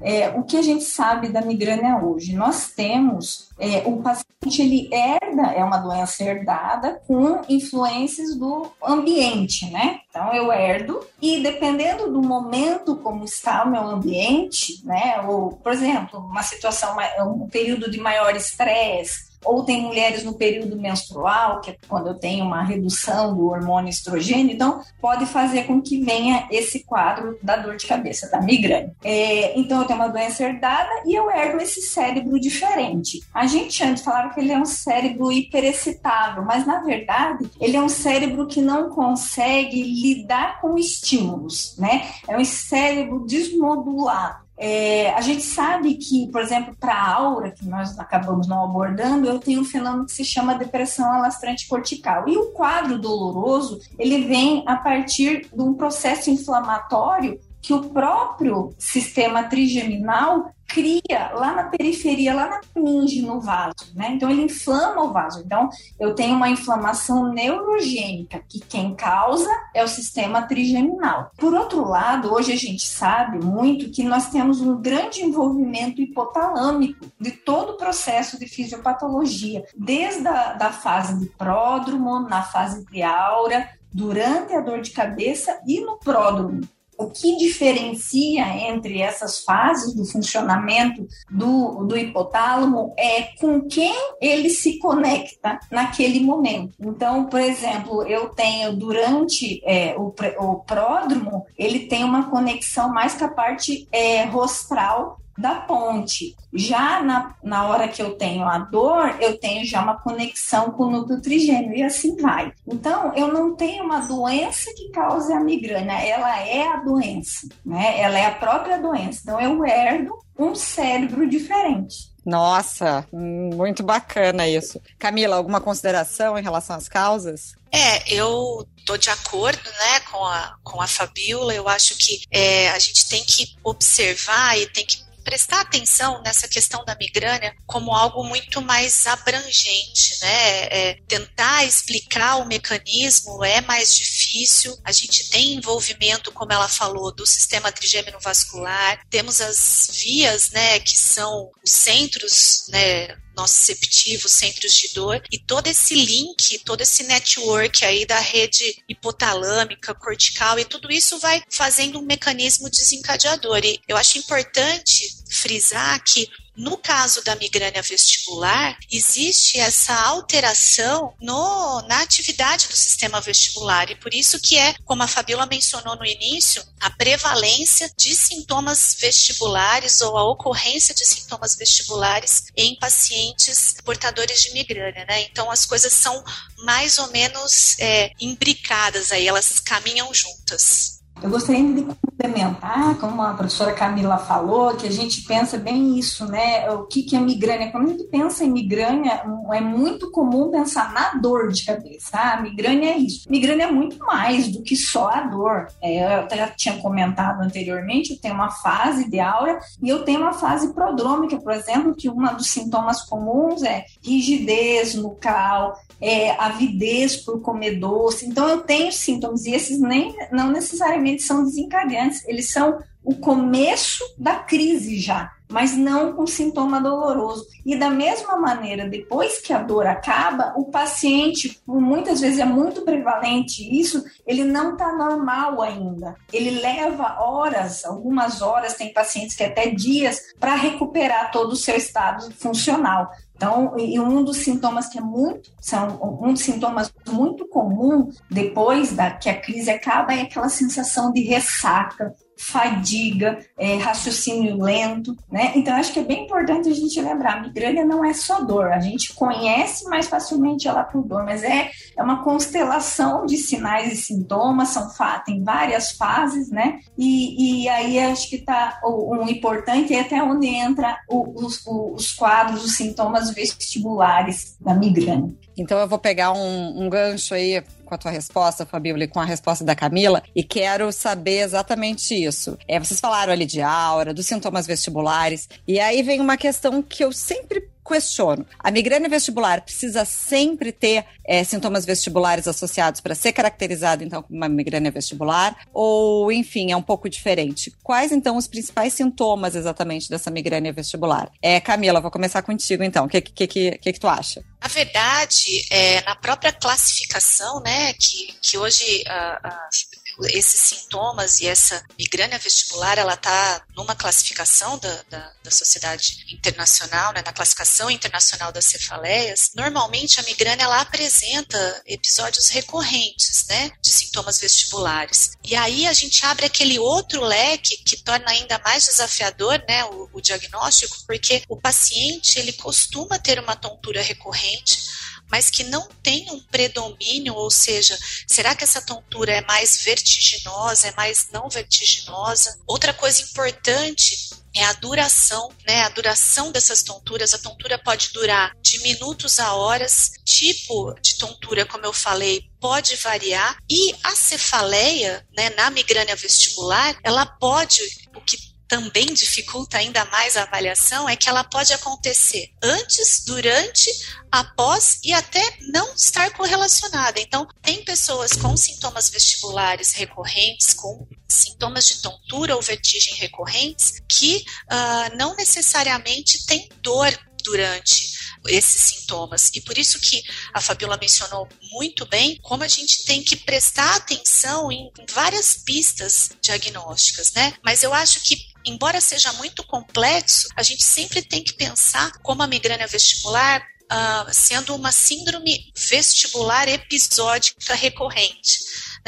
É, 0.00 0.30
o 0.30 0.42
que 0.42 0.56
a 0.56 0.62
gente 0.62 0.84
sabe 0.84 1.28
da 1.28 1.42
migrânia 1.42 1.98
hoje? 1.98 2.34
Nós 2.34 2.68
temos 2.68 3.50
é, 3.58 3.82
o 3.86 3.98
paciente 3.98 4.62
ele 4.62 4.88
herda, 4.92 5.52
é 5.52 5.62
uma 5.62 5.76
doença 5.76 6.24
herdada 6.24 7.02
com 7.06 7.42
influências 7.48 8.34
do 8.34 8.70
ambiente, 8.82 9.70
né? 9.70 10.00
Então 10.08 10.32
eu 10.32 10.50
herdo 10.50 11.00
e 11.20 11.42
dependendo 11.42 12.10
do 12.10 12.22
momento 12.22 12.96
como 12.96 13.24
está 13.24 13.64
o 13.64 13.70
meu 13.70 13.82
ambiente, 13.82 14.84
né? 14.84 15.20
Ou, 15.28 15.52
por 15.52 15.72
exemplo, 15.72 16.18
uma 16.18 16.42
situação, 16.42 16.96
um 17.20 17.48
período 17.48 17.90
de 17.90 18.00
maior 18.00 18.34
estresse, 18.34 19.29
ou 19.44 19.64
tem 19.64 19.82
mulheres 19.82 20.24
no 20.24 20.34
período 20.34 20.76
menstrual, 20.76 21.60
que 21.60 21.70
é 21.70 21.76
quando 21.88 22.08
eu 22.08 22.14
tenho 22.14 22.44
uma 22.44 22.62
redução 22.62 23.34
do 23.34 23.46
hormônio 23.46 23.90
estrogênio, 23.90 24.52
então 24.52 24.82
pode 25.00 25.26
fazer 25.26 25.64
com 25.64 25.80
que 25.80 26.02
venha 26.02 26.46
esse 26.50 26.84
quadro 26.84 27.38
da 27.42 27.56
dor 27.56 27.76
de 27.76 27.86
cabeça, 27.86 28.30
da 28.30 28.40
migrânia. 28.40 28.94
É, 29.02 29.58
então 29.58 29.80
eu 29.80 29.86
tenho 29.86 29.98
uma 29.98 30.08
doença 30.08 30.44
herdada 30.44 30.90
e 31.06 31.14
eu 31.14 31.30
herdo 31.30 31.62
esse 31.62 31.80
cérebro 31.82 32.38
diferente. 32.38 33.20
A 33.32 33.46
gente 33.46 33.82
antes 33.82 34.02
falava 34.02 34.34
que 34.34 34.40
ele 34.40 34.52
é 34.52 34.58
um 34.58 34.66
cérebro 34.66 35.32
hiperexcitável, 35.32 36.44
mas 36.44 36.66
na 36.66 36.80
verdade 36.80 37.50
ele 37.60 37.76
é 37.76 37.82
um 37.82 37.88
cérebro 37.88 38.46
que 38.46 38.60
não 38.60 38.90
consegue 38.90 39.82
lidar 39.82 40.60
com 40.60 40.78
estímulos, 40.78 41.76
né? 41.78 42.10
É 42.28 42.36
um 42.36 42.44
cérebro 42.44 43.24
desmodulado. 43.26 44.49
É, 44.62 45.14
a 45.14 45.22
gente 45.22 45.42
sabe 45.42 45.94
que, 45.94 46.30
por 46.30 46.42
exemplo, 46.42 46.76
para 46.78 46.92
a 46.92 47.14
aura, 47.14 47.50
que 47.50 47.66
nós 47.66 47.98
acabamos 47.98 48.46
não 48.46 48.62
abordando, 48.62 49.26
eu 49.26 49.38
tenho 49.38 49.62
um 49.62 49.64
fenômeno 49.64 50.04
que 50.04 50.12
se 50.12 50.22
chama 50.22 50.54
depressão 50.54 51.10
alastrante 51.10 51.66
cortical. 51.66 52.28
E 52.28 52.36
o 52.36 52.50
quadro 52.52 52.98
doloroso, 52.98 53.80
ele 53.98 54.26
vem 54.26 54.62
a 54.66 54.76
partir 54.76 55.48
de 55.50 55.62
um 55.62 55.72
processo 55.72 56.28
inflamatório 56.28 57.40
que 57.62 57.72
o 57.72 57.88
próprio 57.88 58.74
sistema 58.78 59.44
trigeminal 59.44 60.52
cria 60.72 61.30
lá 61.34 61.54
na 61.54 61.64
periferia, 61.64 62.34
lá 62.34 62.48
na 62.48 62.60
meninge, 62.74 63.22
no 63.22 63.40
vaso, 63.40 63.92
né? 63.94 64.10
Então 64.12 64.30
ele 64.30 64.42
inflama 64.42 65.02
o 65.02 65.12
vaso. 65.12 65.42
Então 65.44 65.68
eu 65.98 66.14
tenho 66.14 66.36
uma 66.36 66.48
inflamação 66.48 67.32
neurogênica, 67.32 68.42
que 68.48 68.60
quem 68.60 68.94
causa 68.94 69.50
é 69.74 69.82
o 69.82 69.88
sistema 69.88 70.42
trigeminal. 70.42 71.30
Por 71.36 71.54
outro 71.54 71.86
lado, 71.86 72.32
hoje 72.32 72.52
a 72.52 72.56
gente 72.56 72.86
sabe 72.86 73.44
muito 73.44 73.90
que 73.90 74.02
nós 74.02 74.30
temos 74.30 74.60
um 74.60 74.80
grande 74.80 75.22
envolvimento 75.22 76.00
hipotalâmico 76.00 77.06
de 77.20 77.32
todo 77.32 77.72
o 77.72 77.76
processo 77.76 78.38
de 78.38 78.46
fisiopatologia, 78.46 79.64
desde 79.76 80.26
a 80.26 80.54
da 80.54 80.70
fase 80.70 81.18
de 81.18 81.26
pródromo, 81.26 82.20
na 82.20 82.42
fase 82.42 82.84
de 82.86 83.02
aura, 83.02 83.68
durante 83.92 84.54
a 84.54 84.60
dor 84.60 84.80
de 84.80 84.90
cabeça 84.90 85.60
e 85.66 85.80
no 85.80 85.98
pródromo 85.98 86.60
o 87.00 87.10
que 87.10 87.36
diferencia 87.36 88.46
entre 88.68 89.00
essas 89.00 89.38
fases 89.42 89.94
do 89.94 90.04
funcionamento 90.04 91.06
do, 91.30 91.84
do 91.84 91.96
hipotálamo 91.96 92.92
é 92.98 93.22
com 93.40 93.62
quem 93.62 93.94
ele 94.20 94.50
se 94.50 94.78
conecta 94.78 95.58
naquele 95.70 96.20
momento. 96.20 96.74
Então, 96.78 97.24
por 97.24 97.40
exemplo, 97.40 98.02
eu 98.02 98.28
tenho 98.28 98.76
durante 98.76 99.62
é, 99.64 99.96
o, 99.96 100.12
o 100.38 100.56
pródromo, 100.56 101.46
ele 101.56 101.86
tem 101.86 102.04
uma 102.04 102.28
conexão 102.28 102.92
mais 102.92 103.14
com 103.14 103.24
a 103.24 103.28
parte 103.28 103.88
é, 103.90 104.24
rostral 104.24 105.18
da 105.40 105.56
ponte. 105.56 106.36
Já 106.52 107.02
na, 107.02 107.34
na 107.42 107.68
hora 107.68 107.88
que 107.88 108.02
eu 108.02 108.16
tenho 108.16 108.44
a 108.44 108.58
dor, 108.58 109.16
eu 109.20 109.38
tenho 109.38 109.64
já 109.64 109.82
uma 109.82 110.00
conexão 110.00 110.70
com 110.72 110.84
o 110.84 110.90
núcleo 110.90 111.20
trigêmeo 111.20 111.76
e 111.76 111.82
assim 111.82 112.16
vai. 112.16 112.52
Então, 112.66 113.12
eu 113.14 113.32
não 113.32 113.54
tenho 113.54 113.84
uma 113.84 114.00
doença 114.00 114.72
que 114.76 114.90
cause 114.90 115.32
a 115.32 115.40
migrânia, 115.40 115.92
ela 115.92 116.40
é 116.40 116.66
a 116.66 116.76
doença, 116.76 117.48
né? 117.64 118.00
Ela 118.00 118.18
é 118.18 118.26
a 118.26 118.34
própria 118.34 118.78
doença. 118.78 119.20
Então, 119.22 119.40
eu 119.40 119.64
herdo 119.64 120.18
um 120.38 120.54
cérebro 120.54 121.28
diferente. 121.28 122.10
Nossa, 122.24 123.06
muito 123.12 123.82
bacana 123.82 124.46
isso. 124.46 124.80
Camila, 124.98 125.36
alguma 125.36 125.60
consideração 125.60 126.38
em 126.38 126.42
relação 126.42 126.76
às 126.76 126.88
causas? 126.88 127.54
É, 127.72 128.12
eu 128.12 128.66
estou 128.76 128.98
de 128.98 129.10
acordo 129.10 129.62
né, 129.64 130.00
com, 130.10 130.24
a, 130.24 130.56
com 130.62 130.80
a 130.80 130.86
Fabiola. 130.86 131.54
Eu 131.54 131.68
acho 131.68 131.96
que 131.96 132.22
é, 132.30 132.70
a 132.70 132.78
gente 132.78 133.08
tem 133.08 133.22
que 133.24 133.54
observar 133.62 134.58
e 134.58 134.66
tem 134.66 134.84
que 134.84 135.09
prestar 135.24 135.60
atenção 135.60 136.22
nessa 136.22 136.48
questão 136.48 136.84
da 136.84 136.96
migrânia 136.96 137.54
como 137.66 137.94
algo 137.94 138.24
muito 138.24 138.60
mais 138.60 139.06
abrangente, 139.06 140.18
né? 140.20 140.62
É, 140.64 140.98
tentar 141.06 141.64
explicar 141.64 142.36
o 142.36 142.46
mecanismo 142.46 143.44
é 143.44 143.60
mais 143.60 143.94
difícil. 143.94 144.76
A 144.84 144.92
gente 144.92 145.30
tem 145.30 145.54
envolvimento, 145.54 146.32
como 146.32 146.52
ela 146.52 146.68
falou, 146.68 147.12
do 147.12 147.26
sistema 147.26 147.72
trigêmeno 147.72 148.18
vascular. 148.20 149.00
Temos 149.08 149.40
as 149.40 149.88
vias, 149.92 150.50
né, 150.50 150.80
que 150.80 150.96
são 150.96 151.50
os 151.64 151.72
centros, 151.72 152.66
né, 152.68 153.16
nociceptivos, 153.40 154.32
centros 154.32 154.74
de 154.74 154.94
dor, 154.94 155.22
e 155.32 155.38
todo 155.38 155.66
esse 155.66 155.94
link, 155.94 156.58
todo 156.64 156.82
esse 156.82 157.02
network 157.04 157.84
aí 157.84 158.04
da 158.04 158.18
rede 158.18 158.82
hipotalâmica, 158.88 159.94
cortical, 159.94 160.58
e 160.58 160.64
tudo 160.64 160.90
isso 160.90 161.18
vai 161.18 161.42
fazendo 161.50 161.98
um 161.98 162.02
mecanismo 162.02 162.68
desencadeador. 162.68 163.60
E 163.64 163.80
eu 163.88 163.96
acho 163.96 164.18
importante 164.18 165.08
frisar 165.30 166.02
que 166.04 166.28
no 166.60 166.76
caso 166.76 167.24
da 167.24 167.34
migrânia 167.36 167.80
vestibular, 167.80 168.78
existe 168.92 169.58
essa 169.58 169.94
alteração 169.94 171.14
no, 171.18 171.80
na 171.88 172.02
atividade 172.02 172.68
do 172.68 172.76
sistema 172.76 173.18
vestibular 173.18 173.90
e 173.90 173.96
por 173.96 174.12
isso 174.12 174.38
que 174.38 174.58
é, 174.58 174.74
como 174.84 175.02
a 175.02 175.08
Fabiola 175.08 175.46
mencionou 175.46 175.96
no 175.96 176.04
início, 176.04 176.62
a 176.78 176.90
prevalência 176.90 177.90
de 177.96 178.14
sintomas 178.14 178.94
vestibulares 179.00 180.02
ou 180.02 180.18
a 180.18 180.30
ocorrência 180.30 180.94
de 180.94 181.06
sintomas 181.06 181.56
vestibulares 181.56 182.44
em 182.54 182.78
pacientes 182.78 183.76
portadores 183.82 184.42
de 184.42 184.52
migrânia, 184.52 185.06
né? 185.06 185.22
Então 185.22 185.50
as 185.50 185.64
coisas 185.64 185.94
são 185.94 186.22
mais 186.58 186.98
ou 186.98 187.08
menos 187.08 187.78
é, 187.78 188.12
imbricadas 188.20 189.12
aí, 189.12 189.26
elas 189.26 189.60
caminham 189.60 190.12
juntas. 190.12 190.99
Eu 191.22 191.28
gostaria 191.28 191.62
de 191.74 191.82
complementar, 191.82 192.96
como 192.98 193.20
a 193.20 193.34
professora 193.34 193.74
Camila 193.74 194.16
falou, 194.16 194.74
que 194.74 194.86
a 194.86 194.90
gente 194.90 195.22
pensa 195.24 195.58
bem 195.58 195.98
isso, 195.98 196.24
né? 196.26 196.70
O 196.70 196.84
que, 196.84 197.02
que 197.02 197.14
é 197.14 197.20
migrânia? 197.20 197.70
Quando 197.70 197.88
a 197.88 197.90
gente 197.90 198.04
pensa 198.04 198.42
em 198.42 198.50
migrânia, 198.50 199.22
é 199.52 199.60
muito 199.60 200.10
comum 200.10 200.50
pensar 200.50 200.94
na 200.94 201.14
dor 201.20 201.52
de 201.52 201.64
cabeça. 201.64 202.10
Ah, 202.14 202.40
migrânia 202.40 202.90
é 202.90 202.96
isso. 202.96 203.30
Migrânia 203.30 203.64
é 203.64 203.70
muito 203.70 203.98
mais 203.98 204.48
do 204.48 204.62
que 204.62 204.74
só 204.76 205.10
a 205.10 205.20
dor. 205.22 205.68
É, 205.82 206.24
eu 206.24 206.36
já 206.36 206.48
tinha 206.48 206.78
comentado 206.78 207.42
anteriormente, 207.42 208.12
eu 208.12 208.18
tenho 208.18 208.34
uma 208.34 208.50
fase 208.50 209.10
de 209.10 209.20
aura 209.20 209.58
e 209.82 209.90
eu 209.90 210.04
tenho 210.04 210.20
uma 210.20 210.32
fase 210.32 210.72
prodrômica, 210.72 211.38
por 211.38 211.52
exemplo, 211.52 211.94
que 211.94 212.08
um 212.08 212.34
dos 212.34 212.50
sintomas 212.50 213.02
comuns 213.02 213.62
é 213.62 213.84
rigidez 214.02 214.94
nucal, 214.94 215.74
é, 216.00 216.30
avidez 216.32 217.16
por 217.16 217.40
comer 217.42 217.78
doce. 217.78 218.26
Então, 218.26 218.48
eu 218.48 218.62
tenho 218.62 218.90
sintomas, 218.90 219.44
e 219.44 219.52
esses 219.52 219.78
nem 219.78 220.16
não 220.32 220.50
necessariamente 220.50 220.99
são 221.26 221.44
desencadeantes, 221.44 222.26
eles 222.26 222.50
são 222.50 222.78
o 223.02 223.14
começo 223.16 224.04
da 224.18 224.36
crise 224.36 224.98
já, 224.98 225.32
mas 225.50 225.76
não 225.76 226.12
com 226.12 226.26
sintoma 226.26 226.80
doloroso. 226.80 227.46
E 227.64 227.76
da 227.76 227.90
mesma 227.90 228.36
maneira, 228.36 228.88
depois 228.88 229.40
que 229.40 229.52
a 229.52 229.58
dor 229.58 229.86
acaba, 229.86 230.54
o 230.56 230.70
paciente, 230.70 231.60
muitas 231.66 232.20
vezes 232.20 232.38
é 232.38 232.44
muito 232.44 232.82
prevalente 232.82 233.62
isso, 233.62 234.04
ele 234.26 234.44
não 234.44 234.72
está 234.72 234.92
normal 234.96 235.60
ainda. 235.60 236.14
Ele 236.32 236.60
leva 236.60 237.20
horas, 237.20 237.84
algumas 237.84 238.42
horas, 238.42 238.74
tem 238.74 238.92
pacientes 238.92 239.34
que 239.34 239.42
até 239.42 239.70
dias, 239.70 240.20
para 240.38 240.54
recuperar 240.54 241.30
todo 241.30 241.52
o 241.52 241.56
seu 241.56 241.76
estado 241.76 242.30
funcional. 242.34 243.10
Então, 243.34 243.74
e 243.78 243.98
um 243.98 244.22
dos 244.22 244.36
sintomas 244.36 244.88
que 244.88 244.98
é 244.98 245.00
muito, 245.00 245.50
são 245.58 245.98
um 246.22 246.34
dos 246.34 246.42
sintomas 246.42 246.92
muito 247.08 247.48
comum 247.48 248.10
depois 248.30 248.92
da 248.92 249.12
que 249.12 249.30
a 249.30 249.40
crise 249.40 249.70
acaba 249.70 250.12
é 250.12 250.20
aquela 250.20 250.50
sensação 250.50 251.10
de 251.10 251.22
ressaca, 251.22 252.14
fadiga, 252.40 253.38
é, 253.58 253.76
raciocínio 253.76 254.56
lento, 254.56 255.14
né? 255.30 255.52
Então, 255.54 255.76
acho 255.76 255.92
que 255.92 256.00
é 256.00 256.04
bem 256.04 256.24
importante 256.24 256.70
a 256.70 256.74
gente 256.74 256.98
lembrar, 257.00 257.36
a 257.36 257.40
migrânia 257.42 257.84
não 257.84 258.02
é 258.02 258.14
só 258.14 258.40
dor, 258.40 258.72
a 258.72 258.80
gente 258.80 259.12
conhece 259.14 259.84
mais 259.84 260.08
facilmente 260.08 260.66
ela 260.66 260.82
por 260.82 261.02
dor, 261.02 261.24
mas 261.24 261.42
é, 261.42 261.70
é 261.96 262.02
uma 262.02 262.24
constelação 262.24 263.26
de 263.26 263.36
sinais 263.36 263.92
e 263.92 263.96
sintomas, 263.96 264.68
são 264.68 264.90
tem 265.24 265.42
várias 265.44 265.92
fases, 265.92 266.50
né? 266.50 266.78
E, 266.96 267.64
e 267.64 267.68
aí 267.68 267.98
acho 267.98 268.28
que 268.28 268.38
tá 268.38 268.80
o, 268.82 269.14
um 269.14 269.28
importante 269.28 269.94
é 269.94 270.00
até 270.00 270.22
onde 270.22 270.46
entra 270.46 270.98
o, 271.08 271.44
os, 271.44 271.62
os 271.66 272.12
quadros, 272.12 272.64
os 272.64 272.76
sintomas 272.76 273.30
vestibulares 273.30 274.56
da 274.60 274.74
migrânia. 274.74 275.34
Então 275.56 275.78
eu 275.78 275.88
vou 275.88 275.98
pegar 275.98 276.32
um, 276.32 276.84
um 276.84 276.88
gancho 276.88 277.34
aí 277.34 277.62
com 277.90 277.96
a 277.96 277.98
tua 277.98 278.10
resposta, 278.12 278.64
Fabíola, 278.64 279.04
e 279.04 279.08
com 279.08 279.18
a 279.18 279.24
resposta 279.24 279.64
da 279.64 279.74
Camila, 279.74 280.22
e 280.34 280.44
quero 280.44 280.92
saber 280.92 281.40
exatamente 281.40 282.14
isso. 282.14 282.56
É, 282.68 282.78
vocês 282.78 283.00
falaram 283.00 283.32
ali 283.32 283.44
de 283.44 283.60
aura, 283.60 284.14
dos 284.14 284.26
sintomas 284.26 284.66
vestibulares, 284.66 285.48
e 285.66 285.80
aí 285.80 286.02
vem 286.02 286.20
uma 286.20 286.36
questão 286.36 286.80
que 286.80 287.04
eu 287.04 287.12
sempre 287.12 287.68
questiono. 287.84 288.46
A 288.58 288.70
migrânia 288.70 289.08
vestibular 289.08 289.60
precisa 289.62 290.04
sempre 290.04 290.72
ter 290.72 291.04
é, 291.24 291.42
sintomas 291.44 291.84
vestibulares 291.84 292.46
associados 292.46 293.00
para 293.00 293.14
ser 293.14 293.32
caracterizada, 293.32 294.04
então, 294.04 294.22
como 294.22 294.36
uma 294.36 294.48
migrânia 294.48 294.90
vestibular? 294.90 295.56
Ou, 295.72 296.30
enfim, 296.32 296.72
é 296.72 296.76
um 296.76 296.82
pouco 296.82 297.08
diferente? 297.08 297.72
Quais, 297.82 298.12
então, 298.12 298.36
os 298.36 298.46
principais 298.46 298.92
sintomas 298.92 299.54
exatamente 299.54 300.08
dessa 300.08 300.30
migrânia 300.30 300.72
vestibular? 300.72 301.30
É, 301.42 301.60
Camila, 301.60 302.00
vou 302.00 302.10
começar 302.10 302.42
contigo, 302.42 302.82
então. 302.82 303.06
O 303.06 303.08
que, 303.08 303.20
que, 303.20 303.46
que, 303.46 303.78
que, 303.78 303.92
que 303.92 304.00
tu 304.00 304.08
acha? 304.08 304.42
Na 304.60 304.68
verdade, 304.68 305.66
é, 305.70 306.02
na 306.02 306.14
própria 306.14 306.52
classificação, 306.52 307.60
né, 307.60 307.92
que, 307.94 308.34
que 308.42 308.58
hoje 308.58 309.04
uh, 309.06 309.48
uh, 309.48 309.89
esses 310.26 310.60
sintomas 310.60 311.40
e 311.40 311.46
essa 311.46 311.82
migrânia 311.98 312.38
vestibular, 312.38 312.98
ela 312.98 313.14
está 313.14 313.64
numa 313.76 313.94
classificação 313.94 314.78
da, 314.78 315.02
da, 315.08 315.32
da, 315.42 315.50
Sociedade 315.50 316.24
Internacional, 316.32 317.12
né, 317.12 317.22
na 317.24 317.32
classificação 317.32 317.90
internacional 317.90 318.52
das 318.52 318.64
cefaleias, 318.64 319.50
normalmente 319.54 320.20
a 320.20 320.22
migrânia 320.22 320.64
ela 320.64 320.80
apresenta 320.80 321.82
episódios 321.86 322.48
recorrentes, 322.48 323.46
né, 323.48 323.70
de 323.82 323.90
sintomas 323.90 324.38
vestibulares. 324.38 325.32
E 325.44 325.54
aí 325.56 325.86
a 325.86 325.92
gente 325.92 326.24
abre 326.24 326.46
aquele 326.46 326.78
outro 326.78 327.24
leque 327.24 327.76
que 327.84 327.96
torna 327.96 328.30
ainda 328.30 328.58
mais 328.64 328.84
desafiador, 328.84 329.62
né, 329.68 329.84
o, 329.84 330.08
o 330.12 330.20
diagnóstico, 330.20 330.96
porque 331.06 331.42
o 331.48 331.60
paciente 331.60 332.38
ele 332.38 332.52
costuma 332.52 333.18
ter 333.18 333.38
uma 333.38 333.56
tontura 333.56 334.02
recorrente 334.02 334.99
mas 335.30 335.50
que 335.50 335.64
não 335.64 335.88
tem 336.02 336.30
um 336.30 336.40
predomínio, 336.40 337.34
ou 337.34 337.50
seja, 337.50 337.96
será 338.26 338.54
que 338.54 338.64
essa 338.64 338.82
tontura 338.82 339.32
é 339.32 339.40
mais 339.42 339.82
vertiginosa, 339.82 340.88
é 340.88 340.92
mais 340.92 341.28
não 341.32 341.48
vertiginosa? 341.48 342.58
Outra 342.66 342.92
coisa 342.92 343.22
importante 343.22 344.30
é 344.54 344.64
a 344.64 344.72
duração, 344.72 345.48
né? 345.66 345.82
A 345.82 345.88
duração 345.88 346.50
dessas 346.50 346.82
tonturas. 346.82 347.32
A 347.32 347.38
tontura 347.38 347.78
pode 347.78 348.12
durar 348.12 348.52
de 348.60 348.80
minutos 348.80 349.38
a 349.38 349.54
horas. 349.54 350.12
Tipo 350.24 350.94
de 351.00 351.16
tontura, 351.16 351.64
como 351.64 351.86
eu 351.86 351.92
falei, 351.92 352.50
pode 352.60 352.96
variar. 352.96 353.56
E 353.70 353.94
a 354.02 354.14
cefaleia, 354.16 355.24
né, 355.36 355.50
na 355.50 355.70
migrânia 355.70 356.16
vestibular, 356.16 356.98
ela 357.04 357.24
pode, 357.24 357.80
o 358.14 358.20
que 358.20 358.49
também 358.70 359.06
dificulta 359.06 359.78
ainda 359.78 360.04
mais 360.06 360.36
a 360.36 360.44
avaliação 360.44 361.08
é 361.08 361.16
que 361.16 361.28
ela 361.28 361.42
pode 361.42 361.72
acontecer 361.72 362.52
antes, 362.62 363.24
durante, 363.26 363.90
após 364.30 365.00
e 365.02 365.12
até 365.12 365.42
não 365.72 365.92
estar 365.92 366.30
correlacionada. 366.30 367.18
Então, 367.20 367.48
tem 367.60 367.84
pessoas 367.84 368.32
com 368.34 368.56
sintomas 368.56 369.10
vestibulares 369.10 369.90
recorrentes, 369.90 370.72
com 370.72 371.04
sintomas 371.28 371.88
de 371.88 372.00
tontura 372.00 372.54
ou 372.54 372.62
vertigem 372.62 373.14
recorrentes, 373.16 374.00
que 374.08 374.36
uh, 374.36 375.16
não 375.16 375.34
necessariamente 375.34 376.46
têm 376.46 376.68
dor 376.80 377.12
durante 377.42 378.19
esses 378.46 378.80
sintomas. 378.82 379.50
E 379.54 379.60
por 379.60 379.76
isso 379.76 380.00
que 380.00 380.22
a 380.52 380.60
Fabiola 380.60 380.98
mencionou 381.00 381.48
muito 381.72 382.06
bem 382.06 382.38
como 382.42 382.62
a 382.62 382.68
gente 382.68 383.04
tem 383.04 383.22
que 383.22 383.36
prestar 383.36 383.96
atenção 383.96 384.70
em 384.70 384.90
várias 385.12 385.56
pistas 385.56 386.30
diagnósticas, 386.40 387.32
né? 387.32 387.54
Mas 387.62 387.82
eu 387.82 387.92
acho 387.92 388.20
que 388.20 388.50
embora 388.64 389.00
seja 389.00 389.32
muito 389.34 389.64
complexo, 389.64 390.48
a 390.56 390.62
gente 390.62 390.82
sempre 390.82 391.22
tem 391.22 391.42
que 391.42 391.54
pensar 391.54 392.12
como 392.22 392.42
a 392.42 392.46
migrânia 392.46 392.86
vestibular 392.86 393.62
uh, 393.90 394.32
sendo 394.32 394.74
uma 394.74 394.92
síndrome 394.92 395.72
vestibular 395.76 396.68
episódica 396.68 397.74
recorrente. 397.74 398.58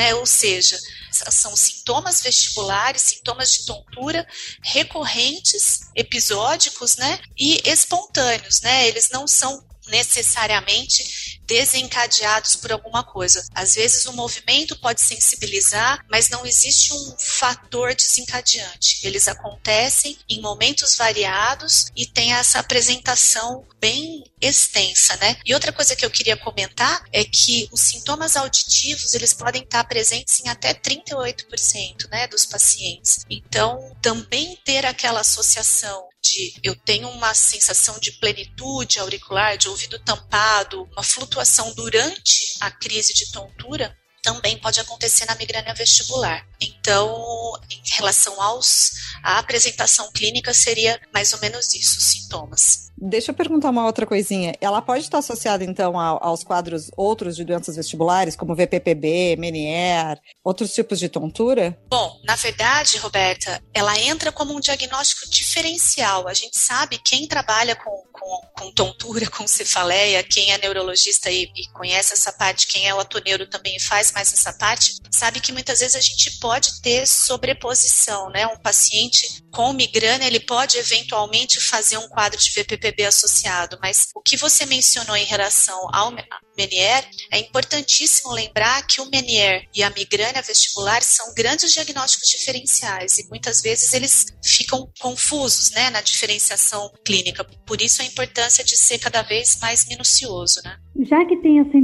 Né? 0.02 0.16
Ou 0.16 0.26
seja, 0.26 0.76
são 1.12 1.54
sintomas 1.54 2.22
vestibulares, 2.22 3.02
sintomas 3.02 3.52
de 3.52 3.66
tontura 3.66 4.26
recorrentes, 4.60 5.82
episódicos, 5.94 6.96
né? 6.96 7.20
E 7.38 7.60
espontâneos, 7.64 8.60
né? 8.62 8.88
Eles 8.88 9.10
não 9.10 9.28
são 9.28 9.64
necessariamente 9.86 11.40
desencadeados 11.46 12.56
por 12.56 12.72
alguma 12.72 13.02
coisa. 13.02 13.44
Às 13.54 13.74
vezes 13.74 14.06
o 14.06 14.12
movimento 14.12 14.78
pode 14.78 15.00
sensibilizar, 15.00 16.04
mas 16.10 16.28
não 16.28 16.46
existe 16.46 16.92
um 16.92 17.16
fator 17.18 17.94
desencadeante. 17.94 19.06
Eles 19.06 19.28
acontecem 19.28 20.16
em 20.28 20.40
momentos 20.40 20.96
variados 20.96 21.86
e 21.96 22.06
tem 22.06 22.32
essa 22.32 22.58
apresentação 22.58 23.64
bem 23.80 24.24
extensa, 24.40 25.16
né? 25.16 25.36
E 25.44 25.54
outra 25.54 25.72
coisa 25.72 25.96
que 25.96 26.04
eu 26.04 26.10
queria 26.10 26.36
comentar 26.36 27.04
é 27.12 27.24
que 27.24 27.68
os 27.72 27.80
sintomas 27.80 28.36
auditivos, 28.36 29.14
eles 29.14 29.32
podem 29.32 29.62
estar 29.62 29.84
presentes 29.84 30.40
em 30.40 30.48
até 30.48 30.72
38%, 30.74 32.08
né, 32.10 32.26
dos 32.26 32.46
pacientes. 32.46 33.24
Então, 33.28 33.94
também 34.00 34.58
ter 34.64 34.84
aquela 34.86 35.20
associação 35.20 36.08
de 36.22 36.54
eu 36.62 36.76
tenho 36.76 37.08
uma 37.08 37.34
sensação 37.34 37.98
de 37.98 38.12
plenitude 38.12 39.00
auricular, 39.00 39.58
de 39.58 39.68
ouvido 39.68 39.98
tampado, 39.98 40.88
uma 40.92 41.02
flutuação 41.02 41.31
durante 41.74 42.54
a 42.60 42.70
crise 42.70 43.12
de 43.14 43.30
tontura, 43.32 43.96
também 44.22 44.58
pode 44.58 44.80
acontecer 44.80 45.24
na 45.26 45.34
migrânia 45.34 45.74
vestibular. 45.74 46.46
Então, 46.62 47.52
em 47.70 47.96
relação 47.96 48.40
aos 48.40 48.92
à 49.22 49.38
apresentação 49.38 50.10
clínica 50.12 50.52
seria 50.52 51.00
mais 51.12 51.32
ou 51.32 51.40
menos 51.40 51.74
isso, 51.74 51.98
os 51.98 52.04
sintomas. 52.04 52.92
Deixa 53.04 53.32
eu 53.32 53.34
perguntar 53.34 53.70
uma 53.70 53.84
outra 53.84 54.06
coisinha. 54.06 54.54
Ela 54.60 54.80
pode 54.80 55.02
estar 55.02 55.18
associada, 55.18 55.64
então, 55.64 55.98
aos 55.98 56.44
quadros 56.44 56.88
outros 56.96 57.34
de 57.34 57.44
doenças 57.44 57.74
vestibulares, 57.74 58.36
como 58.36 58.54
VPPB, 58.54 59.34
Menier, 59.36 60.20
outros 60.44 60.72
tipos 60.72 61.00
de 61.00 61.08
tontura? 61.08 61.76
Bom, 61.90 62.20
na 62.24 62.36
verdade, 62.36 62.98
Roberta, 62.98 63.60
ela 63.74 63.98
entra 63.98 64.30
como 64.30 64.54
um 64.54 64.60
diagnóstico 64.60 65.28
diferencial. 65.28 66.28
A 66.28 66.34
gente 66.34 66.56
sabe 66.56 66.96
quem 67.04 67.26
trabalha 67.26 67.74
com, 67.74 67.90
com, 68.12 68.40
com 68.56 68.72
tontura, 68.72 69.26
com 69.30 69.48
cefaleia, 69.48 70.22
quem 70.22 70.52
é 70.52 70.58
neurologista 70.58 71.28
e, 71.28 71.50
e 71.56 71.72
conhece 71.72 72.12
essa 72.12 72.32
parte, 72.32 72.68
quem 72.68 72.88
é 72.88 72.94
o 72.94 73.00
atoneuro 73.00 73.48
também 73.48 73.80
faz 73.80 74.12
mais 74.12 74.32
essa 74.32 74.52
parte, 74.52 74.98
sabe 75.10 75.40
que 75.40 75.50
muitas 75.50 75.80
vezes 75.80 75.96
a 75.96 76.00
gente 76.00 76.38
pode 76.38 76.51
ter 76.60 77.06
sobreposição, 77.06 78.30
né? 78.30 78.46
Um 78.46 78.56
paciente 78.56 79.41
com 79.52 79.72
migrânia, 79.72 80.26
ele 80.26 80.40
pode 80.40 80.78
eventualmente 80.78 81.60
fazer 81.60 81.98
um 81.98 82.08
quadro 82.08 82.38
de 82.38 82.50
VPPB 82.50 83.04
associado, 83.04 83.78
mas 83.82 84.08
o 84.14 84.20
que 84.22 84.36
você 84.36 84.64
mencionou 84.66 85.16
em 85.16 85.24
relação 85.24 85.88
ao 85.92 86.12
Menier, 86.56 87.08
é 87.30 87.38
importantíssimo 87.38 88.32
lembrar 88.32 88.86
que 88.86 89.00
o 89.00 89.08
Menier 89.10 89.64
e 89.74 89.82
a 89.82 89.90
migrânia 89.90 90.42
vestibular 90.42 91.02
são 91.02 91.34
grandes 91.34 91.72
diagnósticos 91.72 92.28
diferenciais 92.28 93.18
e 93.18 93.28
muitas 93.28 93.62
vezes 93.62 93.92
eles 93.92 94.26
ficam 94.44 94.88
confusos 95.00 95.70
né, 95.72 95.90
na 95.90 96.00
diferenciação 96.02 96.90
clínica. 97.04 97.44
Por 97.66 97.80
isso 97.80 98.02
a 98.02 98.04
importância 98.04 98.62
de 98.62 98.76
ser 98.76 98.98
cada 98.98 99.22
vez 99.22 99.58
mais 99.60 99.86
minucioso. 99.88 100.60
Né? 100.64 100.76
Já 101.00 101.24
que 101.24 101.36
tem 101.38 101.58
essa, 101.58 101.78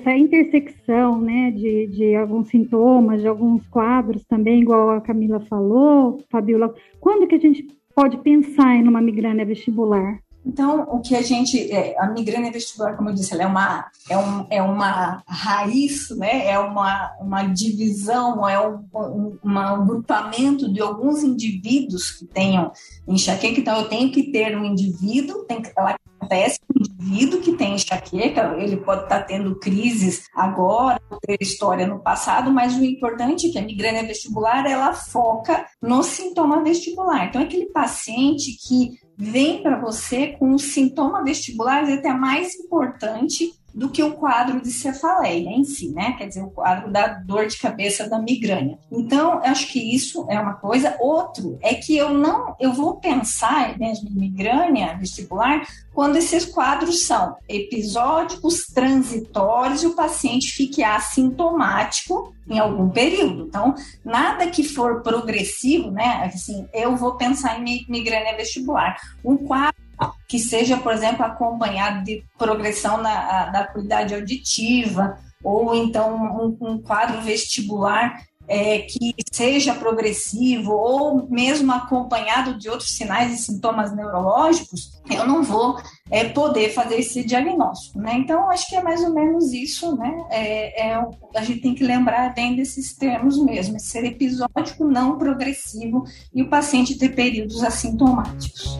essa 0.00 0.16
intersecção 0.16 1.20
né, 1.20 1.50
de, 1.50 1.86
de 1.88 2.14
alguns 2.14 2.48
sintomas, 2.48 3.20
de 3.20 3.28
alguns 3.28 3.66
quadros 3.68 4.24
também, 4.26 4.62
igual 4.62 4.90
a 4.90 5.00
Camila 5.00 5.40
falou, 5.40 6.24
Fabiola, 6.30 6.74
quando 7.06 7.28
que 7.28 7.36
a 7.36 7.38
gente 7.38 7.68
pode 7.94 8.16
pensar 8.16 8.74
em 8.74 8.88
uma 8.88 9.00
migrânia 9.00 9.46
vestibular? 9.46 10.18
Então, 10.44 10.82
o 10.90 11.00
que 11.00 11.14
a 11.14 11.22
gente. 11.22 11.70
É, 11.70 11.94
a 12.00 12.08
migrânia 12.08 12.50
vestibular, 12.50 12.96
como 12.96 13.10
eu 13.10 13.14
disse, 13.14 13.32
ela 13.32 13.44
é 13.44 13.46
uma, 13.46 13.86
é 14.10 14.18
um, 14.18 14.46
é 14.50 14.60
uma 14.60 15.22
raiz, 15.28 16.10
né? 16.18 16.48
é 16.48 16.58
uma, 16.58 17.12
uma 17.20 17.44
divisão, 17.44 18.48
é 18.48 18.60
um, 18.60 18.84
um, 18.92 19.38
um 19.44 19.56
agrupamento 19.56 20.72
de 20.72 20.80
alguns 20.80 21.22
indivíduos 21.22 22.10
que 22.10 22.26
tenham 22.26 22.72
enxaqueca. 23.06 23.60
Então, 23.60 23.76
eu 23.76 23.88
tenho 23.88 24.10
que 24.10 24.32
ter 24.32 24.56
um 24.58 24.64
indivíduo, 24.64 25.44
tem 25.44 25.62
que, 25.62 25.70
ela 25.76 25.94
acontece 26.26 26.60
com 26.60 26.78
um 26.78 26.82
indivíduo 26.82 27.40
que 27.40 27.52
tem 27.52 27.74
enxaqueca, 27.74 28.56
ele 28.58 28.76
pode 28.76 29.04
estar 29.04 29.22
tendo 29.22 29.58
crises 29.58 30.28
agora, 30.34 31.00
ter 31.24 31.38
história 31.40 31.86
no 31.86 32.00
passado, 32.00 32.50
mas 32.52 32.76
o 32.76 32.84
importante 32.84 33.48
é 33.48 33.52
que 33.52 33.58
a 33.58 33.62
migrânia 33.62 34.06
vestibular 34.06 34.66
ela 34.66 34.92
foca 34.92 35.64
no 35.80 36.02
sintoma 36.02 36.62
vestibular. 36.62 37.26
Então, 37.26 37.40
é 37.40 37.44
aquele 37.44 37.66
paciente 37.66 38.56
que 38.66 38.98
vem 39.16 39.62
para 39.62 39.80
você 39.80 40.28
com 40.38 40.50
um 40.50 40.58
sintoma 40.58 41.24
vestibular 41.24 41.84
até 41.84 42.12
mais 42.12 42.54
importante 42.54 43.52
do 43.76 43.90
que 43.90 44.02
o 44.02 44.14
quadro 44.14 44.58
de 44.62 44.72
cefaleia 44.72 45.50
em 45.50 45.62
si, 45.62 45.90
né? 45.90 46.12
Quer 46.12 46.28
dizer, 46.28 46.42
o 46.42 46.50
quadro 46.50 46.90
da 46.90 47.08
dor 47.08 47.46
de 47.46 47.58
cabeça 47.58 48.08
da 48.08 48.18
migrânia. 48.18 48.78
Então, 48.90 49.38
acho 49.44 49.70
que 49.70 49.94
isso 49.94 50.26
é 50.30 50.40
uma 50.40 50.54
coisa. 50.54 50.96
Outro 50.98 51.58
é 51.60 51.74
que 51.74 51.94
eu 51.94 52.14
não, 52.14 52.56
eu 52.58 52.72
vou 52.72 52.96
pensar 52.96 53.78
mesmo 53.78 54.08
em 54.08 54.14
migrânia 54.18 54.96
vestibular 54.96 55.66
quando 55.92 56.16
esses 56.16 56.46
quadros 56.46 57.02
são 57.02 57.36
episódicos, 57.46 58.66
transitórios 58.66 59.82
e 59.82 59.86
o 59.86 59.94
paciente 59.94 60.52
fique 60.52 60.82
assintomático 60.82 62.34
em 62.48 62.58
algum 62.58 62.88
período. 62.88 63.46
Então, 63.46 63.74
nada 64.02 64.46
que 64.46 64.64
for 64.64 65.02
progressivo, 65.02 65.90
né? 65.90 66.30
Assim, 66.32 66.66
eu 66.72 66.96
vou 66.96 67.16
pensar 67.16 67.60
em 67.60 67.84
migrânia 67.88 68.36
vestibular. 68.36 68.96
Um 69.22 69.36
quadro 69.36 69.85
que 70.28 70.38
seja, 70.38 70.76
por 70.76 70.92
exemplo, 70.92 71.24
acompanhado 71.24 72.04
de 72.04 72.24
progressão 72.38 72.98
na, 72.98 73.46
da 73.46 73.60
acuidade 73.60 74.14
auditiva, 74.14 75.18
ou 75.42 75.74
então 75.74 76.16
um, 76.60 76.72
um 76.72 76.82
quadro 76.82 77.20
vestibular 77.20 78.16
é, 78.48 78.80
que 78.80 79.14
seja 79.32 79.74
progressivo 79.74 80.72
ou 80.72 81.28
mesmo 81.28 81.72
acompanhado 81.72 82.58
de 82.58 82.68
outros 82.68 82.90
sinais 82.90 83.32
e 83.32 83.42
sintomas 83.42 83.94
neurológicos, 83.94 84.92
eu 85.10 85.26
não 85.26 85.42
vou 85.42 85.80
é, 86.10 86.24
poder 86.24 86.72
fazer 86.72 87.00
esse 87.00 87.24
diagnóstico, 87.24 87.98
né? 87.98 88.14
Então, 88.14 88.48
acho 88.50 88.68
que 88.68 88.76
é 88.76 88.82
mais 88.82 89.02
ou 89.02 89.12
menos 89.12 89.52
isso, 89.52 89.96
né? 89.96 90.24
É, 90.30 90.90
é, 90.90 91.08
a 91.34 91.42
gente 91.42 91.60
tem 91.60 91.74
que 91.74 91.84
lembrar 91.84 92.34
bem 92.34 92.54
desses 92.54 92.94
termos 92.94 93.38
mesmo, 93.42 93.78
ser 93.80 94.04
episódico, 94.04 94.84
não 94.84 95.18
progressivo 95.18 96.04
e 96.32 96.42
o 96.42 96.48
paciente 96.48 96.98
ter 96.98 97.10
períodos 97.10 97.62
assintomáticos. 97.62 98.78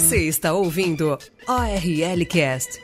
Você 0.00 0.26
está 0.26 0.54
ouvindo 0.54 1.18
ORL 1.46 2.26
Cast. 2.26 2.80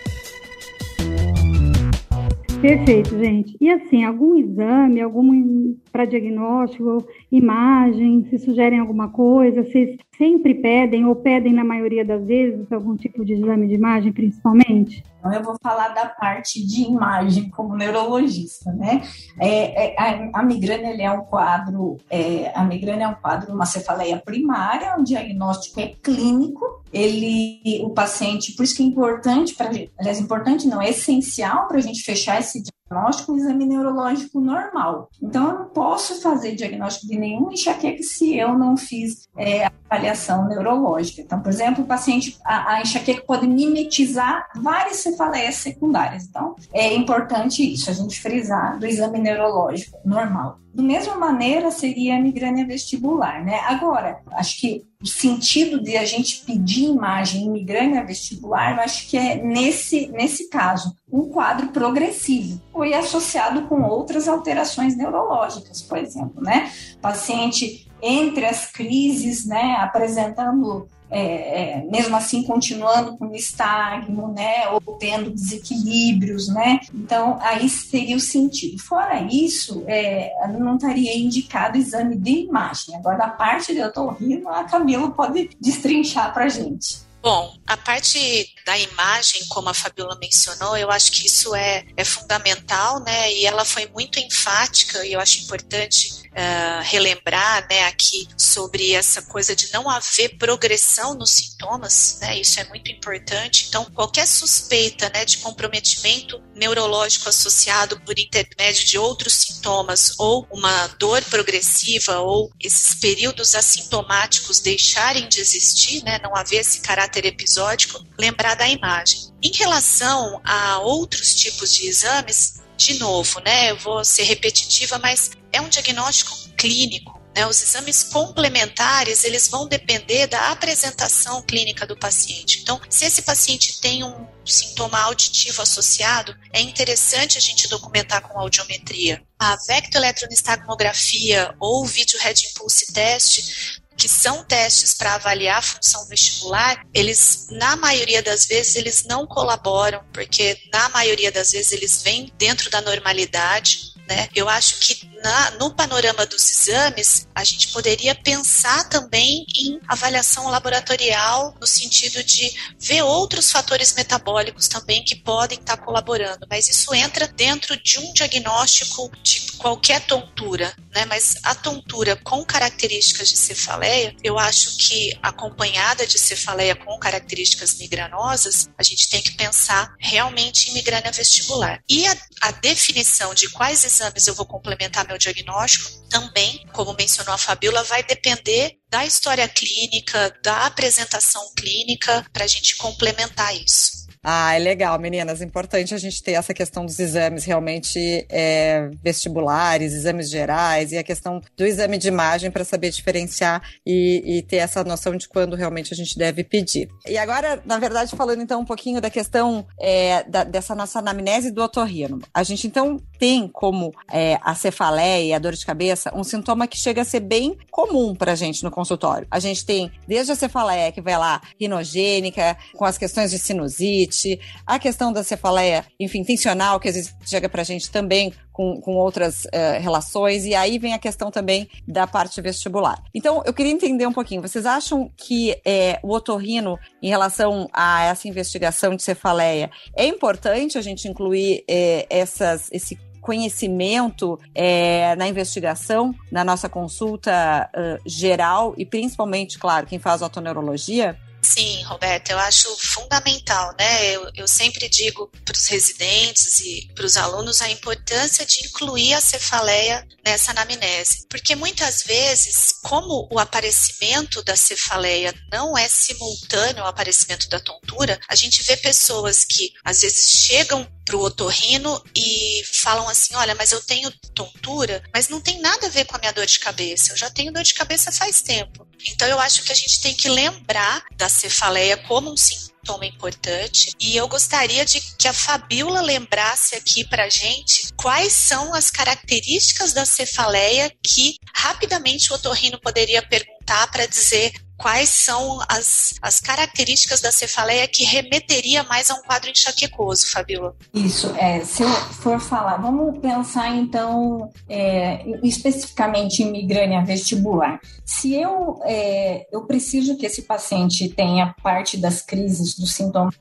Perfeito, 2.61 3.18
gente. 3.18 3.57
E 3.59 3.70
assim, 3.70 4.05
algum 4.05 4.37
exame, 4.37 5.00
algum 5.00 5.74
para 5.90 6.05
diagnóstico, 6.05 7.07
imagem, 7.30 8.26
se 8.30 8.38
sugerem 8.38 8.78
alguma 8.78 9.08
coisa, 9.08 9.64
vocês 9.64 9.96
sempre 10.16 10.54
pedem, 10.54 11.04
ou 11.04 11.16
pedem 11.16 11.52
na 11.52 11.64
maioria 11.64 12.04
das 12.04 12.24
vezes, 12.26 12.70
algum 12.72 12.96
tipo 12.96 13.24
de 13.24 13.34
exame 13.34 13.66
de 13.66 13.74
imagem, 13.74 14.12
principalmente? 14.12 15.02
Então, 15.18 15.32
eu 15.32 15.42
vou 15.42 15.56
falar 15.60 15.88
da 15.88 16.06
parte 16.06 16.64
de 16.64 16.82
imagem 16.82 17.50
como 17.50 17.76
neurologista, 17.76 18.72
né? 18.72 19.02
É, 19.40 19.86
é, 19.86 19.96
a, 19.98 20.40
a, 20.40 20.42
migrânia 20.42 20.94
é 21.02 21.10
um 21.10 21.22
quadro, 21.22 21.96
é, 22.08 22.52
a 22.54 22.64
migrânia 22.64 23.04
é 23.04 23.08
um 23.08 23.14
quadro, 23.14 23.52
uma 23.52 23.66
cefaleia 23.66 24.18
primária, 24.24 24.96
o 24.98 25.02
diagnóstico 25.02 25.80
é 25.80 25.88
clínico, 26.02 26.64
ele, 26.92 27.82
o 27.82 27.90
paciente, 27.90 28.54
por 28.54 28.62
isso 28.62 28.76
que 28.76 28.82
é 28.82 28.86
importante 28.86 29.54
para, 29.54 29.70
aliás, 29.98 30.20
importante 30.20 30.68
não, 30.68 30.80
é 30.80 30.90
essencial 30.90 31.66
para 31.66 31.78
a 31.78 31.82
gente 31.82 32.02
fechar 32.02 32.38
esse 32.38 32.62
diagnóstico 32.88 33.33
um 33.33 33.37
exame 33.37 33.66
neurológico 33.66 34.40
normal. 34.40 35.11
Então, 35.20 35.49
eu 35.49 35.59
não 35.59 35.66
posso 35.66 36.20
fazer 36.20 36.55
diagnóstico 36.55 37.07
de 37.07 37.18
nenhum 37.18 37.51
enxaqueca 37.51 38.03
se 38.03 38.37
eu 38.37 38.57
não 38.57 38.77
fiz 38.77 39.29
é, 39.37 39.70
avaliação 39.88 40.49
neurológica. 40.49 41.22
Então, 41.22 41.40
por 41.40 41.51
exemplo, 41.51 41.85
o 41.85 41.87
paciente, 41.87 42.38
a, 42.44 42.75
a 42.75 42.83
enxaqueca 42.83 43.22
pode 43.27 43.46
mimetizar 43.46 44.49
várias 44.57 44.99
cefaleias 44.99 45.57
secundárias. 45.57 46.25
Então, 46.25 46.55
é 46.72 46.94
importante 46.94 47.62
isso, 47.72 47.90
a 47.90 47.92
gente 47.92 48.20
frisar 48.20 48.79
do 48.79 48.87
exame 48.87 49.18
neurológico 49.18 49.99
normal. 50.05 50.59
Da 50.75 50.83
mesma 50.83 51.16
maneira, 51.16 51.70
seria 51.70 52.16
a 52.16 52.20
migrânia 52.20 52.66
vestibular, 52.66 53.42
né? 53.42 53.61
Agora, 53.61 54.20
acho 54.33 54.61
que 54.61 54.85
o 55.03 55.07
sentido 55.07 55.83
de 55.83 55.96
a 55.96 56.05
gente 56.05 56.44
pedir 56.44 56.90
imagem 56.90 57.44
em 57.44 57.51
migrânia 57.51 58.05
vestibular, 58.05 58.75
eu 58.75 58.83
acho 58.83 59.09
que 59.09 59.16
é 59.16 59.42
nesse, 59.42 60.09
nesse 60.09 60.51
caso, 60.51 60.94
um 61.11 61.31
quadro 61.31 61.68
progressivo, 61.68 62.61
e 62.85 62.92
associado 62.92 63.62
com 63.62 63.83
outras 63.85 64.29
alterações 64.29 64.94
neurológicas, 64.94 65.81
por 65.81 65.96
exemplo, 65.96 66.42
né? 66.42 66.70
Paciente 67.01 67.86
entre 68.02 68.44
as 68.44 68.70
crises, 68.70 69.46
né, 69.46 69.76
apresentando 69.80 70.88
é, 71.09 71.20
é, 71.20 71.85
mesmo 71.85 72.16
assim 72.16 72.42
continuando 72.42 73.16
com 73.16 73.32
estagno, 73.32 74.32
né, 74.32 74.68
ou 74.68 74.80
tendo 74.98 75.30
desequilíbrios, 75.30 76.48
né, 76.48 76.80
então 76.92 77.38
aí 77.40 77.68
teria 77.90 78.16
o 78.16 78.20
sentido. 78.20 78.82
Fora 78.82 79.20
isso, 79.22 79.85
é, 79.87 80.32
não 80.59 80.76
estaria 80.76 81.16
indicado 81.16 81.78
exame 81.78 82.16
de 82.16 82.46
imagem. 82.46 82.96
Agora, 82.96 83.24
a 83.24 83.30
parte 83.30 83.72
de 83.72 83.82
otorrino, 83.82 84.48
a 84.48 84.64
Camila 84.64 85.11
pode 85.11 85.50
destrinchar 85.61 86.32
para 86.35 86.48
gente. 86.48 87.06
Bom, 87.22 87.54
a 87.66 87.76
parte 87.76 88.54
da 88.66 88.76
imagem, 88.76 89.46
como 89.48 89.68
a 89.68 89.74
Fabiola 89.74 90.18
mencionou, 90.20 90.76
eu 90.76 90.90
acho 90.90 91.12
que 91.12 91.26
isso 91.29 91.55
é, 91.55 91.85
é 91.96 92.05
fundamental, 92.05 92.98
né? 92.98 93.33
E 93.33 93.46
ela 93.46 93.64
foi 93.64 93.87
muito 93.87 94.18
enfática, 94.18 95.07
e 95.07 95.12
eu 95.12 95.20
acho 95.20 95.44
importante 95.44 96.26
uh, 96.33 96.83
relembrar, 96.83 97.64
né, 97.70 97.85
aqui 97.85 98.26
sobre 98.37 98.92
essa 98.92 99.22
coisa 99.22 99.55
de 99.55 99.72
não 99.72 99.88
haver 99.88 100.37
progressão 100.37 101.14
nos 101.14 101.31
sintomas, 101.31 102.18
né? 102.20 102.40
Isso 102.40 102.59
é 102.59 102.64
muito 102.64 102.90
importante. 102.90 103.66
Então, 103.68 103.85
qualquer 103.85 104.26
suspeita, 104.26 105.09
né, 105.14 105.24
de 105.24 105.38
comprometimento 105.38 106.42
neurológico 106.52 107.29
associado 107.29 108.00
por 108.00 108.18
intermédio 108.18 108.85
de 108.85 108.98
outros 108.98 109.35
sintomas 109.35 110.14
ou 110.18 110.44
uma 110.50 110.88
dor 110.98 111.22
progressiva 111.22 112.18
ou 112.18 112.50
esses 112.59 112.96
períodos 112.96 113.55
assintomáticos 113.55 114.59
deixarem 114.59 115.29
de 115.29 115.40
existir, 115.40 116.02
né, 116.02 116.18
não 116.22 116.35
haver 116.35 116.61
esse 116.61 116.81
caráter 116.81 117.26
episódico, 117.26 118.05
lembrar 118.18 118.55
da 118.56 118.68
imagem. 118.68 119.32
Em 119.42 119.52
relação 119.54 120.40
a 120.44 120.78
outros 120.78 121.34
tipos 121.34 121.72
de 121.74 121.86
exames, 121.86 122.60
de 122.76 122.98
novo, 122.98 123.40
né, 123.40 123.70
eu 123.70 123.76
vou 123.78 124.04
ser 124.04 124.24
repetitiva, 124.24 124.98
mas 124.98 125.30
é 125.52 125.60
um 125.60 125.68
diagnóstico 125.68 126.36
clínico. 126.56 127.16
Né, 127.34 127.46
os 127.46 127.62
exames 127.62 128.02
complementares 128.02 129.22
eles 129.24 129.48
vão 129.48 129.68
depender 129.68 130.26
da 130.26 130.52
apresentação 130.52 131.42
clínica 131.42 131.86
do 131.86 131.94
paciente. 131.94 132.60
Então, 132.62 132.80
se 132.88 133.04
esse 133.04 133.20
paciente 133.22 133.78
tem 133.78 134.02
um 134.02 134.26
sintoma 134.42 134.98
auditivo 135.00 135.60
associado, 135.60 136.34
é 136.50 136.62
interessante 136.62 137.36
a 137.36 137.40
gente 137.40 137.68
documentar 137.68 138.22
com 138.22 138.38
audiometria. 138.38 139.22
A 139.38 139.54
vectoeletronistalmografia 139.66 141.54
ou 141.60 141.84
vídeo 141.84 142.18
Red 142.20 142.36
Impulse 142.50 142.92
Test 142.94 143.82
que 143.96 144.09
são 144.09 144.44
testes 144.44 144.94
para 144.94 145.14
avaliar 145.14 145.59
a 145.59 145.62
função 145.62 146.06
vestibular, 146.06 146.85
eles, 146.92 147.46
na 147.50 147.76
maioria 147.76 148.22
das 148.22 148.46
vezes, 148.46 148.76
eles 148.76 149.04
não 149.04 149.26
colaboram, 149.26 150.04
porque 150.12 150.59
na 150.72 150.88
maioria 150.90 151.32
das 151.32 151.50
vezes 151.50 151.72
eles 151.72 152.02
vêm 152.02 152.32
dentro 152.37 152.70
da 152.70 152.80
normalidade, 152.80 153.95
né? 154.08 154.28
Eu 154.34 154.48
acho 154.48 154.80
que 154.80 155.08
na, 155.22 155.50
no 155.52 155.74
panorama 155.74 156.24
dos 156.26 156.50
exames, 156.50 157.26
a 157.34 157.42
gente 157.42 157.68
poderia 157.68 158.14
pensar 158.14 158.88
também 158.88 159.44
em 159.56 159.80
avaliação 159.88 160.48
laboratorial, 160.48 161.54
no 161.60 161.66
sentido 161.66 162.22
de 162.22 162.52
ver 162.78 163.02
outros 163.02 163.50
fatores 163.50 163.94
metabólicos 163.94 164.68
também 164.68 165.04
que 165.04 165.16
podem 165.16 165.58
estar 165.58 165.76
colaborando, 165.78 166.46
mas 166.48 166.68
isso 166.68 166.94
entra 166.94 167.26
dentro 167.26 167.76
de 167.76 167.98
um 167.98 168.12
diagnóstico 168.12 169.10
de 169.22 169.52
qualquer 169.58 170.00
tontura, 170.02 170.72
né? 170.94 171.04
Mas 171.06 171.36
a 171.42 171.54
tontura 171.54 172.16
com 172.16 172.44
características 172.44 173.28
de 173.28 173.38
cefaleia, 173.38 174.14
eu 174.22 174.38
acho 174.38 174.76
que 174.76 175.18
acompanhada 175.22 176.06
de 176.06 176.18
cefaleia 176.18 176.76
com 176.76 176.98
características 176.98 177.74
migranosas, 177.74 178.68
a 178.78 178.82
gente 178.82 179.08
tem 179.08 179.22
que 179.22 179.32
pensar 179.32 179.94
realmente 179.98 180.70
em 180.70 180.74
migrânia 180.74 181.10
vestibular. 181.10 181.80
E 181.88 182.06
a, 182.06 182.16
a 182.42 182.50
definição 182.52 183.34
de 183.34 183.48
quais 183.50 183.84
exames 183.96 184.26
eu 184.26 184.35
vou 184.35 184.46
complementar 184.46 185.06
meu 185.06 185.18
diagnóstico 185.18 186.06
também, 186.09 186.64
como 186.72 186.94
mencionou 186.94 187.35
a 187.35 187.38
Fabiola, 187.38 187.82
vai 187.85 188.02
depender 188.02 188.78
da 188.88 189.04
história 189.04 189.48
clínica, 189.48 190.35
da 190.42 190.66
apresentação 190.66 191.42
clínica, 191.56 192.24
para 192.32 192.44
a 192.44 192.48
gente 192.48 192.76
complementar 192.76 193.54
isso. 193.56 194.06
Ah, 194.28 194.56
é 194.56 194.59
legal, 194.59 194.98
meninas. 194.98 195.40
Importante 195.40 195.94
a 195.94 195.98
gente 195.98 196.20
ter 196.20 196.32
essa 196.32 196.52
questão 196.52 196.85
dos 196.85 196.98
exames 196.98 197.44
realmente 197.44 198.26
é, 198.28 198.90
vestibulares, 199.00 199.92
exames 199.92 200.28
gerais 200.28 200.90
e 200.90 200.98
a 200.98 201.04
questão 201.04 201.40
do 201.56 201.64
exame 201.64 201.96
de 201.96 202.09
imagem 202.09 202.50
para 202.50 202.64
saber 202.64 202.90
diferenciar 202.90 203.62
e, 203.87 204.38
e, 204.38 204.42
ter 204.42 204.56
essa 204.56 204.82
noção 204.82 205.14
de 205.14 205.28
quando 205.28 205.54
realmente 205.54 205.94
a 205.94 205.96
gente 205.96 206.18
deve 206.18 206.42
pedir. 206.42 206.88
E 207.06 207.16
agora, 207.16 207.62
na 207.64 207.78
verdade, 207.78 208.16
falando 208.16 208.42
então 208.42 208.61
um 208.61 208.64
pouquinho 208.64 209.00
da 209.00 209.11
questão 209.11 209.64
é, 209.80 210.24
da, 210.24 210.42
dessa 210.42 210.74
nossa 210.74 210.98
anamnese 210.98 211.52
do 211.52 211.62
otorrino. 211.62 212.20
A 212.35 212.42
gente 212.42 212.66
então 212.66 213.00
tem 213.18 213.48
como 213.48 213.92
é, 214.11 214.38
a 214.42 214.55
cefaleia 214.55 215.24
e 215.24 215.33
a 215.33 215.38
dor 215.38 215.52
de 215.52 215.64
cabeça 215.64 216.12
um 216.14 216.24
sintoma 216.24 216.66
que 216.66 216.76
chega 216.76 217.02
a 217.02 217.05
ser 217.05 217.20
bem 217.20 217.57
comum 217.70 218.14
para 218.14 218.33
a 218.33 218.35
gente 218.35 218.62
no 218.62 218.70
consultório. 218.70 219.26
A 219.31 219.38
gente 219.38 219.64
tem 219.64 219.90
desde 220.07 220.33
a 220.33 220.37
cefaleia 220.37 220.92
que 220.92 221.00
vai 221.00 221.16
lá 221.16 221.40
rinogênica, 221.59 222.57
com 222.74 222.85
as 222.85 222.98
questões 222.98 223.31
de 223.31 223.38
sinusite, 223.38 224.40
a 224.66 224.79
questão 224.79 225.12
da 225.12 225.22
cefaleia, 225.22 225.85
enfim, 225.98 226.24
tensional, 226.24 226.81
que 226.81 226.88
às 226.88 226.94
vezes 226.94 227.14
chega 227.24 227.48
para 227.48 227.62
a 227.62 227.64
gente 227.64 227.90
também 227.90 228.33
com, 228.57 228.81
com 228.81 228.94
outras 228.94 229.44
uh, 229.44 229.79
relações, 229.81 230.46
e 230.46 230.55
aí 230.55 230.79
vem 230.79 230.94
a 230.94 230.98
questão 230.98 231.31
também 231.31 231.68
da 231.87 232.07
parte 232.07 232.40
vestibular. 232.40 233.02
Então, 233.14 233.42
eu 233.44 233.52
queria 233.52 233.70
entender 233.70 234.07
um 234.07 234.12
pouquinho, 234.14 234.40
vocês 234.40 234.64
acham 234.64 235.11
que 235.14 235.55
é, 235.62 236.00
o 236.02 236.11
otorrino, 236.11 236.79
em 237.02 237.09
relação 237.11 237.68
a 237.70 238.05
essa 238.05 238.26
investigação 238.26 238.96
de 238.96 239.02
cefaleia, 239.02 239.70
é 239.94 240.07
importante 240.07 240.79
a 240.79 240.81
gente 240.81 241.07
incluir 241.07 241.64
é, 241.68 242.07
essas, 242.09 242.70
esse 242.72 242.96
conhecimento 243.26 244.38
é, 244.54 245.16
na 245.16 245.26
investigação, 245.26 246.14
na 246.30 246.44
nossa 246.44 246.68
consulta 246.68 247.68
uh, 247.74 248.00
geral 248.08 248.72
e 248.78 248.86
principalmente, 248.86 249.58
claro, 249.58 249.84
quem 249.84 249.98
faz 249.98 250.22
otoneurologia? 250.22 251.18
Sim, 251.46 251.80
Roberta, 251.85 252.32
eu 252.32 252.38
acho 252.40 252.68
fundamental, 252.76 253.72
né? 253.78 254.11
Eu, 254.11 254.28
eu 254.35 254.48
sempre 254.48 254.88
digo 254.88 255.30
para 255.44 255.54
os 255.54 255.68
residentes 255.68 256.59
e 256.59 256.90
para 256.92 257.06
os 257.06 257.16
alunos 257.16 257.62
a 257.62 257.70
importância 257.70 258.44
de 258.44 258.66
incluir 258.66 259.14
a 259.14 259.20
cefaleia 259.20 260.04
nessa 260.24 260.50
anamnese, 260.50 261.24
porque 261.30 261.54
muitas 261.54 262.02
vezes, 262.02 262.74
como 262.82 263.28
o 263.30 263.38
aparecimento 263.38 264.42
da 264.42 264.56
cefaleia 264.56 265.32
não 265.52 265.78
é 265.78 265.88
simultâneo 265.88 266.82
ao 266.82 266.88
aparecimento 266.88 267.48
da 267.48 267.61
tontura, 267.61 268.18
a 268.28 268.35
gente 268.35 268.64
vê 268.64 268.76
pessoas 268.76 269.44
que 269.44 269.72
às 269.85 270.00
vezes 270.00 270.46
chegam 270.46 270.85
para 271.04 271.16
o 271.16 271.22
otorrino 271.22 272.02
e 272.14 272.62
falam 272.72 273.09
assim: 273.09 273.35
olha, 273.37 273.54
mas 273.54 273.70
eu 273.70 273.80
tenho 273.80 274.11
tontura, 274.35 275.00
mas 275.14 275.28
não 275.28 275.40
tem 275.40 275.61
nada 275.61 275.87
a 275.87 275.90
ver 275.90 276.04
com 276.04 276.16
a 276.16 276.18
minha 276.18 276.32
dor 276.32 276.44
de 276.44 276.59
cabeça. 276.59 277.12
Eu 277.12 277.16
já 277.16 277.30
tenho 277.30 277.52
dor 277.52 277.62
de 277.62 277.72
cabeça 277.72 278.11
faz 278.11 278.42
tempo. 278.42 278.87
Então 279.09 279.28
eu 279.28 279.38
acho 279.38 279.62
que 279.62 279.72
a 279.72 279.74
gente 279.74 280.00
tem 280.00 280.14
que 280.14 280.28
lembrar 280.28 281.04
da 281.16 281.28
cefaleia 281.28 281.96
como 281.96 282.32
um 282.32 282.37
sintoma 282.37 283.06
importante. 283.06 283.92
E 284.00 284.16
eu 284.16 284.28
gostaria 284.28 284.85
de 284.85 285.00
que 285.00 285.28
a 285.28 285.32
Fabiola 285.32 286.00
lembrasse 286.00 286.74
aqui 286.74 287.04
para 287.04 287.28
gente 287.28 287.92
quais 287.96 288.32
são 288.32 288.74
as 288.74 288.90
características 288.90 289.92
da 289.92 290.04
cefaleia 290.04 290.92
que 291.02 291.37
rapidamente 291.54 292.32
o 292.32 292.37
otorrino 292.37 292.80
poderia 292.80 293.22
perguntar 293.22 293.90
para 293.90 294.06
dizer 294.06 294.52
quais 294.76 295.08
são 295.08 295.58
as, 295.68 296.14
as 296.20 296.40
características 296.40 297.20
da 297.20 297.32
cefaleia 297.32 297.88
que 297.88 298.04
remeteria 298.04 298.82
mais 298.84 299.10
a 299.10 299.14
um 299.14 299.22
quadro 299.22 299.50
enxaquecoso, 299.50 300.30
Fabiola? 300.30 300.74
Isso, 300.92 301.34
é, 301.36 301.64
se 301.64 301.82
eu 301.82 301.88
for 301.88 302.40
falar, 302.40 302.76
vamos 302.76 303.18
pensar 303.18 303.74
então 303.74 304.50
é, 304.68 305.24
especificamente 305.42 306.42
em 306.42 306.50
migrânia 306.50 307.04
vestibular. 307.04 307.80
Se 308.04 308.34
eu, 308.34 308.80
é, 308.84 309.46
eu 309.52 309.66
preciso 309.66 310.16
que 310.16 310.26
esse 310.26 310.42
paciente 310.42 311.08
tenha 311.08 311.54
parte 311.62 311.96
das 311.96 312.22
crises 312.22 312.74
dos 312.74 312.92
sintomas 312.92 313.34